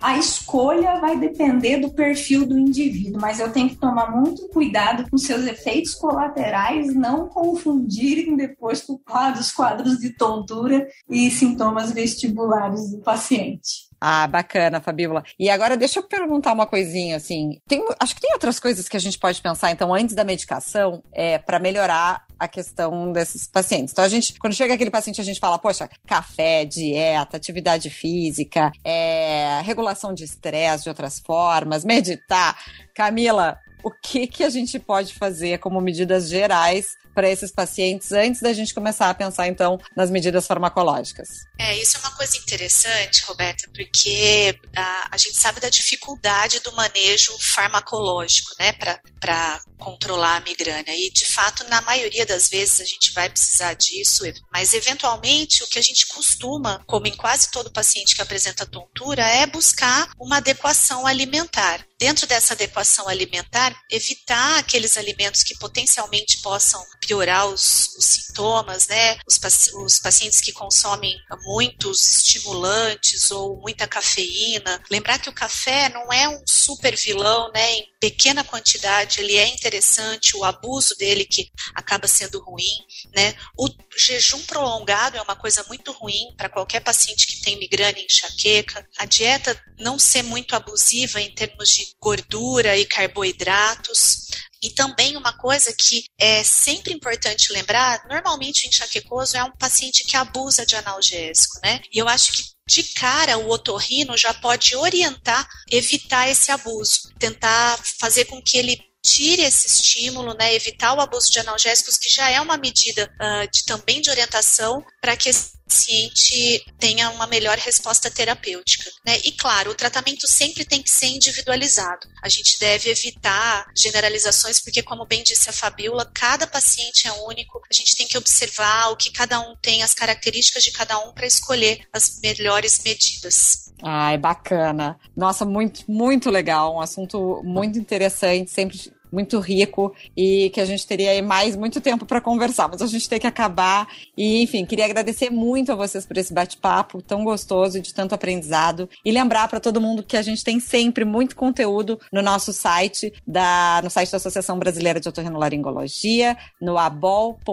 A 0.01 0.17
escolha 0.17 1.01
vai 1.01 1.19
depender 1.19 1.79
do 1.79 1.91
perfil 1.91 2.47
do 2.47 2.57
indivíduo, 2.57 3.21
mas 3.21 3.41
eu 3.41 3.53
tenho 3.53 3.69
que 3.69 3.77
tomar 3.77 4.15
muito 4.15 4.49
cuidado 4.49 5.11
com 5.11 5.19
seus 5.19 5.45
efeitos 5.45 5.95
colaterais, 5.95 6.95
não 6.95 7.29
confundirem 7.29 8.37
depois 8.37 8.83
com 8.83 8.97
quadros, 8.97 9.51
quadros 9.51 9.99
de 9.99 10.11
tontura 10.11 10.87
e 11.11 11.31
sintomas 11.31 11.91
vestibulares 11.91 12.93
do 12.93 12.99
paciente. 12.99 13.88
Ah, 14.01 14.27
bacana, 14.27 14.81
Fabíola. 14.81 15.25
E 15.39 15.51
agora 15.51 15.77
deixa 15.77 15.99
eu 15.99 16.05
perguntar 16.05 16.53
uma 16.53 16.67
coisinha, 16.67 17.17
assim. 17.17 17.61
Tem, 17.67 17.85
acho 17.99 18.15
que 18.15 18.21
tem 18.21 18.33
outras 18.33 18.61
coisas 18.61 18.89
que 18.89 18.97
a 18.97 19.01
gente 19.01 19.19
pode 19.19 19.41
pensar, 19.43 19.71
então, 19.73 19.93
antes 19.93 20.15
da 20.15 20.25
medicação, 20.25 21.03
é, 21.13 21.39
para 21.39 21.59
melhorar 21.59 22.25
a 22.39 22.47
questão 22.47 23.11
desses 23.13 23.49
pacientes. 23.49 23.93
Então, 23.93 24.05
a 24.05 24.09
gente, 24.09 24.39
quando 24.39 24.55
chega 24.55 24.75
aquele 24.75 24.91
paciente, 24.91 25.21
a 25.21 25.25
gente 25.25 25.41
fala, 25.41 25.59
poxa, 25.59 25.91
café, 26.07 26.65
dieta, 26.65 27.37
atividade 27.37 27.91
física, 27.91 28.71
é, 28.85 29.61
regulação 29.65 30.15
de 30.15 30.23
estresse 30.23 30.85
de 30.85 30.89
outras 30.89 31.19
formas, 31.19 31.85
meditar. 31.85 32.57
Camila, 32.95 33.59
o 33.83 33.91
que, 33.91 34.27
que 34.27 34.45
a 34.45 34.51
gente 34.51 34.79
pode 34.79 35.15
fazer 35.15 35.59
como 35.59 35.81
medidas 35.81 36.29
gerais 36.29 36.97
para 37.19 37.29
esses 37.29 37.51
pacientes 37.51 38.13
antes 38.13 38.41
da 38.41 38.53
gente 38.53 38.73
começar 38.73 39.11
a 39.11 39.15
pensar, 39.15 39.49
então, 39.49 39.77
nas 39.97 40.09
medidas 40.09 40.47
farmacológicas? 40.47 41.49
É, 41.59 41.77
isso 41.77 41.97
é 41.97 42.01
uma 42.01 42.13
coisa 42.13 42.37
interessante, 42.37 43.25
Roberta, 43.25 43.69
porque 43.75 44.57
a, 44.77 45.09
a 45.11 45.17
gente 45.17 45.37
sabe 45.37 45.59
da 45.59 45.69
dificuldade 45.69 46.61
do 46.61 46.71
manejo 46.77 47.37
farmacológico, 47.41 48.55
né, 48.61 48.73
para 49.19 49.61
controlar 49.77 50.37
a 50.37 50.41
migrânia. 50.41 50.95
E, 50.95 51.11
de 51.11 51.25
fato, 51.25 51.69
na 51.69 51.81
maioria 51.81 52.25
das 52.25 52.49
vezes 52.49 52.81
a 52.81 52.85
gente 52.85 53.13
vai 53.13 53.29
precisar 53.29 53.75
disso, 53.75 54.23
mas, 54.53 54.73
eventualmente, 54.73 55.65
o 55.65 55.67
que 55.67 55.81
a 55.81 55.83
gente 55.83 56.07
costuma, 56.07 56.85
como 56.87 57.09
em 57.09 57.17
quase 57.17 57.51
todo 57.51 57.73
paciente 57.73 58.15
que 58.15 58.23
apresenta 58.23 58.65
tontura, 58.65 59.29
é 59.29 59.45
buscar 59.45 60.09
uma 60.21 60.37
adequação 60.37 61.05
alimentar. 61.05 61.85
Dentro 61.99 62.29
dessa 62.29 62.55
adequação 62.55 63.09
alimentar, 63.09 63.77
evitar 63.91 64.59
aqueles 64.59 64.97
alimentos 64.97 65.43
que 65.43 65.59
potencialmente 65.59 66.41
possam 66.43 66.81
piorar 67.09 67.47
os, 67.47 67.97
os 67.97 68.05
sintomas 68.05 68.87
né? 68.87 69.19
Os, 69.27 69.41
os 69.75 69.99
pacientes 69.99 70.41
que 70.41 70.53
consomem 70.53 71.17
muitos 71.43 72.05
estimulantes 72.05 73.31
ou 73.31 73.57
muita 73.61 73.89
cafeína. 73.89 74.81
Lembrar 74.91 75.19
que 75.19 75.31
o 75.31 75.35
café 75.35 75.89
não 75.89 76.13
é 76.13 76.29
um 76.29 76.43
super 76.47 76.95
vilão, 76.95 77.51
né? 77.53 77.73
Em 77.73 77.89
pequena 77.99 78.45
quantidade 78.45 79.21
ele 79.21 79.37
é 79.37 79.49
interessante, 79.49 80.37
o 80.37 80.45
abuso 80.45 80.95
dele 80.97 81.25
que 81.25 81.51
acaba 81.75 82.07
sendo 82.07 82.41
ruim, 82.41 82.79
né? 83.17 83.35
O 83.57 83.69
jejum 83.97 84.43
prolongado 84.43 85.17
é 85.17 85.23
uma 85.23 85.35
coisa 85.35 85.65
muito 85.69 85.91
ruim 85.93 86.35
para 86.37 86.49
qualquer 86.49 86.81
paciente 86.81 87.27
que 87.27 87.41
tem 87.41 87.59
migrânia 87.59 88.01
e 88.01 88.05
enxaqueca. 88.05 88.87
A 88.99 89.07
dieta 89.07 89.61
não 89.79 89.99
ser 89.99 90.23
muito 90.23 90.55
abusiva 90.55 91.21
em 91.21 91.33
termos 91.35 91.71
de 91.71 91.87
gordura 92.01 92.77
e 92.77 92.85
carboidratos. 92.85 94.29
E 94.63 94.71
também 94.71 95.17
uma 95.17 95.33
coisa 95.33 95.73
que 95.73 96.05
é 96.19 96.43
sempre 96.43 96.93
importante 96.93 97.53
lembrar, 97.53 98.07
normalmente 98.09 98.67
o 98.67 98.69
enxaquecoso 98.69 99.37
é 99.37 99.45
um 99.45 99.53
paciente 99.53 100.05
que 100.05 100.17
abusa 100.17 100.67
de 100.67 100.77
analgésico, 100.77 101.59
né? 101.63 101.81
E 101.93 101.99
eu 101.99 102.09
acho 102.09 102.33
que 102.33 102.43
de 102.69 102.83
cara 102.95 103.39
o 103.39 103.49
otorrino 103.49 104.17
já 104.17 104.35
pode 104.35 104.77
orientar, 104.77 105.49
evitar 105.71 106.29
esse 106.29 106.51
abuso, 106.51 107.13
tentar 107.19 107.79
fazer 107.99 108.27
com 108.27 108.43
que 108.43 108.59
ele 108.59 108.79
tire 109.03 109.43
esse 109.43 109.67
estímulo, 109.67 110.35
né, 110.35 110.55
evitar 110.55 110.93
o 110.93 111.01
abuso 111.01 111.31
de 111.31 111.39
analgésicos, 111.39 111.97
que 111.97 112.11
já 112.11 112.29
é 112.31 112.41
uma 112.41 112.57
medida 112.57 113.11
uh, 113.15 113.51
de, 113.51 113.65
também 113.65 114.01
de 114.01 114.11
orientação 114.11 114.85
para 115.01 115.17
que 115.17 115.31
esse 115.31 115.58
paciente 115.69 116.65
tenha 116.79 117.11
uma 117.11 117.27
melhor 117.27 117.57
resposta 117.59 118.11
terapêutica. 118.11 118.91
Né? 119.07 119.19
E 119.25 119.33
claro, 119.33 119.71
o 119.71 119.75
tratamento 119.75 120.27
sempre 120.27 120.65
tem 120.65 120.83
que 120.83 120.91
ser 120.91 121.07
individualizado. 121.07 122.09
A 122.23 122.29
gente 122.29 122.59
deve 122.59 122.91
evitar 122.91 123.71
generalizações, 123.77 124.61
porque, 124.61 124.83
como 124.83 125.07
bem 125.07 125.23
disse 125.23 125.51
a 125.51 125.53
Fabiola, 125.53 126.11
cada 126.15 126.47
paciente 126.47 127.07
é 127.07 127.13
único, 127.13 127.61
a 127.71 127.75
gente 127.75 127.97
tem 127.97 128.07
que 128.07 128.19
observar 128.19 128.91
o 128.91 128.97
que 128.97 129.11
cada 129.11 129.41
um 129.41 129.55
tem, 129.57 129.83
as 129.83 129.95
características 129.95 130.65
de 130.65 130.73
cada 130.73 130.99
um 130.99 131.13
para 131.13 131.27
escolher 131.27 131.87
as 131.93 132.19
melhores 132.23 132.83
medidas. 132.83 133.69
Ai, 133.83 134.19
bacana. 134.19 134.99
Nossa, 135.17 135.45
muito, 135.45 135.85
muito 135.89 136.31
legal. 136.31 136.77
Um 136.77 136.81
assunto 136.81 137.43
muito 137.45 137.79
interessante. 137.79 138.51
Sempre 138.51 138.93
muito 139.11 139.39
rico 139.39 139.95
e 140.17 140.51
que 140.51 140.61
a 140.61 140.65
gente 140.65 140.87
teria 140.87 141.11
aí 141.11 141.23
mais 141.23 141.57
muito 141.57 141.81
tempo 141.81 142.05
para 142.07 142.21
conversar, 142.21 142.69
mas 142.69 142.83
a 142.83 142.87
gente 142.87 143.09
tem 143.09 143.19
que 143.19 143.27
acabar. 143.27 143.89
E, 144.17 144.43
enfim, 144.43 144.65
queria 144.65 144.85
agradecer 144.85 145.31
muito 145.31 145.73
a 145.73 145.75
vocês 145.75 146.07
por 146.07 146.17
esse 146.17 146.33
bate-papo 146.33 147.03
tão 147.03 147.25
gostoso 147.25 147.79
e 147.79 147.81
de 147.81 147.93
tanto 147.95 148.15
aprendizado. 148.15 148.89
E 149.05 149.11
lembrar 149.11 149.49
para 149.49 149.61
todo 149.61 149.81
mundo 149.81 150.03
que 150.03 150.17
a 150.17 150.23
gente 150.23 150.45
tem 150.45 150.61
sempre 150.61 151.05
muito 151.05 151.37
conteúdo 151.37 152.01
no 152.13 152.23
nosso 152.23 152.53
site, 152.53 153.13
da, 153.27 153.81
no 153.83 153.91
site 153.91 154.11
da 154.11 154.17
Associação 154.17 154.59
Brasileira 154.59 155.01
de 155.01 155.09
Otorrinolaringologia, 155.09 156.37
no 156.61 156.77
abol.org.br. 156.77 157.49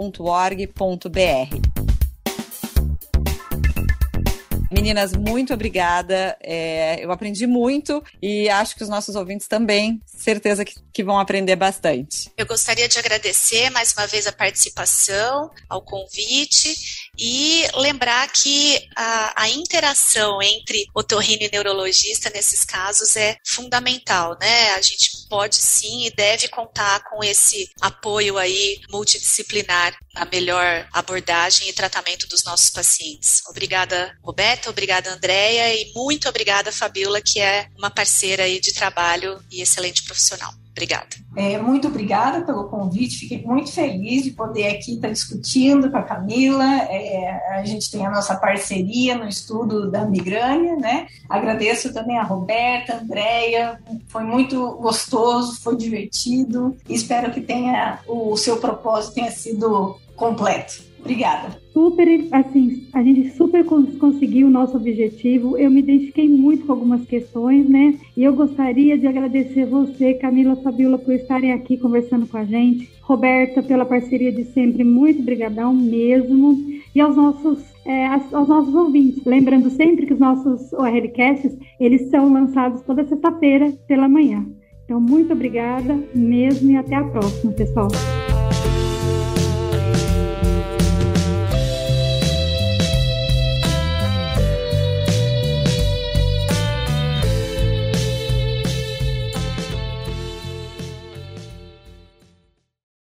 Meninas, 4.75 5.13
muito 5.13 5.53
obrigada. 5.53 6.37
É, 6.41 7.03
eu 7.03 7.09
aprendi 7.09 7.47
muito 7.47 8.03
e 8.21 8.49
acho 8.49 8.75
que 8.75 8.83
os 8.83 8.89
nossos 8.89 9.15
ouvintes 9.15 9.47
também, 9.47 10.01
certeza 10.05 10.65
que, 10.65 10.75
que 10.91 11.01
vão 11.01 11.17
aprender 11.17 11.55
bastante. 11.55 12.29
Eu 12.35 12.45
gostaria 12.45 12.85
de 12.85 12.99
agradecer 12.99 13.69
mais 13.69 13.93
uma 13.93 14.05
vez 14.05 14.27
a 14.27 14.33
participação, 14.33 15.49
ao 15.69 15.81
convite 15.81 17.04
e 17.17 17.67
lembrar 17.75 18.27
que 18.31 18.87
a, 18.95 19.43
a 19.43 19.49
interação 19.49 20.41
entre 20.41 20.87
otorrino 20.93 21.43
e 21.43 21.49
neurologista 21.51 22.29
nesses 22.29 22.63
casos 22.63 23.15
é 23.15 23.37
fundamental, 23.45 24.37
né? 24.39 24.73
A 24.73 24.81
gente 24.81 25.27
pode 25.29 25.55
sim 25.55 26.05
e 26.05 26.11
deve 26.11 26.47
contar 26.47 27.03
com 27.09 27.23
esse 27.23 27.69
apoio 27.81 28.37
aí 28.37 28.81
multidisciplinar 28.89 29.95
na 30.13 30.25
melhor 30.25 30.87
abordagem 30.93 31.69
e 31.69 31.73
tratamento 31.73 32.27
dos 32.27 32.43
nossos 32.43 32.69
pacientes. 32.69 33.41
Obrigada, 33.47 34.17
Roberta, 34.23 34.69
obrigada, 34.69 35.11
Andréia, 35.11 35.73
e 35.73 35.91
muito 35.93 36.27
obrigada, 36.29 36.71
Fabiola, 36.71 37.21
que 37.21 37.39
é 37.39 37.67
uma 37.77 37.89
parceira 37.89 38.43
aí 38.43 38.59
de 38.59 38.73
trabalho 38.73 39.43
e 39.51 39.61
excelente 39.61 40.03
profissional. 40.03 40.53
Obrigada. 40.75 41.07
É, 41.37 41.57
muito 41.57 41.87
obrigada 41.87 42.41
pelo 42.41 42.65
convite, 42.65 43.19
fiquei 43.19 43.41
muito 43.41 43.71
feliz 43.71 44.23
de 44.23 44.31
poder 44.31 44.67
aqui 44.67 44.95
estar 44.95 45.09
discutindo 45.09 45.89
com 45.89 45.97
a 45.97 46.03
Camila. 46.03 46.65
É, 46.89 47.57
a 47.57 47.63
gente 47.63 47.89
tem 47.89 48.05
a 48.05 48.11
nossa 48.11 48.35
parceria 48.35 49.17
no 49.17 49.25
estudo 49.25 49.89
da 49.89 50.03
migrânia, 50.03 50.75
né? 50.75 51.07
Agradeço 51.29 51.93
também 51.93 52.17
a 52.17 52.23
Roberta, 52.23 52.93
a 52.93 52.97
Andréia, 52.97 53.79
foi 54.07 54.25
muito 54.25 54.73
gostoso, 54.73 55.61
foi 55.61 55.77
divertido. 55.77 56.75
Espero 56.89 57.31
que 57.31 57.39
tenha 57.39 57.99
o 58.05 58.35
seu 58.35 58.57
propósito 58.57 59.15
tenha 59.15 59.31
sido 59.31 59.97
completo. 60.17 60.83
Obrigada. 60.99 61.64
Super, 61.75 62.07
assim, 62.31 62.87
a 62.93 63.03
gente 63.03 63.31
super 63.31 63.65
conseguiu 63.65 64.47
o 64.47 64.49
nosso 64.49 64.77
objetivo. 64.77 65.57
Eu 65.57 65.69
me 65.69 65.81
identifiquei 65.81 66.29
muito 66.29 66.65
com 66.65 66.71
algumas 66.71 67.05
questões, 67.05 67.67
né? 67.67 67.95
E 68.15 68.23
eu 68.23 68.33
gostaria 68.33 68.97
de 68.97 69.05
agradecer 69.05 69.65
você, 69.65 70.13
Camila 70.13 70.55
Fabiola, 70.55 70.97
por 70.97 71.13
estarem 71.13 71.51
aqui 71.51 71.77
conversando 71.77 72.27
com 72.27 72.37
a 72.37 72.45
gente. 72.45 72.89
Roberta, 73.01 73.61
pela 73.61 73.83
parceria 73.83 74.31
de 74.31 74.45
sempre, 74.53 74.85
muito 74.85 75.21
brigadão 75.21 75.73
mesmo. 75.73 76.57
E 76.95 77.01
aos 77.01 77.17
nossos, 77.17 77.59
é, 77.85 78.05
aos 78.07 78.47
nossos 78.47 78.73
ouvintes, 78.73 79.25
lembrando 79.25 79.69
sempre 79.69 80.05
que 80.05 80.13
os 80.13 80.19
nossos 80.19 80.71
ORLcasts, 80.71 81.57
eles 81.77 82.09
são 82.09 82.31
lançados 82.31 82.83
toda 82.83 83.05
sexta-feira 83.05 83.73
pela 83.85 84.07
manhã. 84.07 84.47
Então, 84.85 85.01
muito 85.01 85.33
obrigada 85.33 86.01
mesmo 86.15 86.71
e 86.71 86.77
até 86.77 86.95
a 86.95 87.03
próxima, 87.03 87.51
pessoal. 87.51 87.89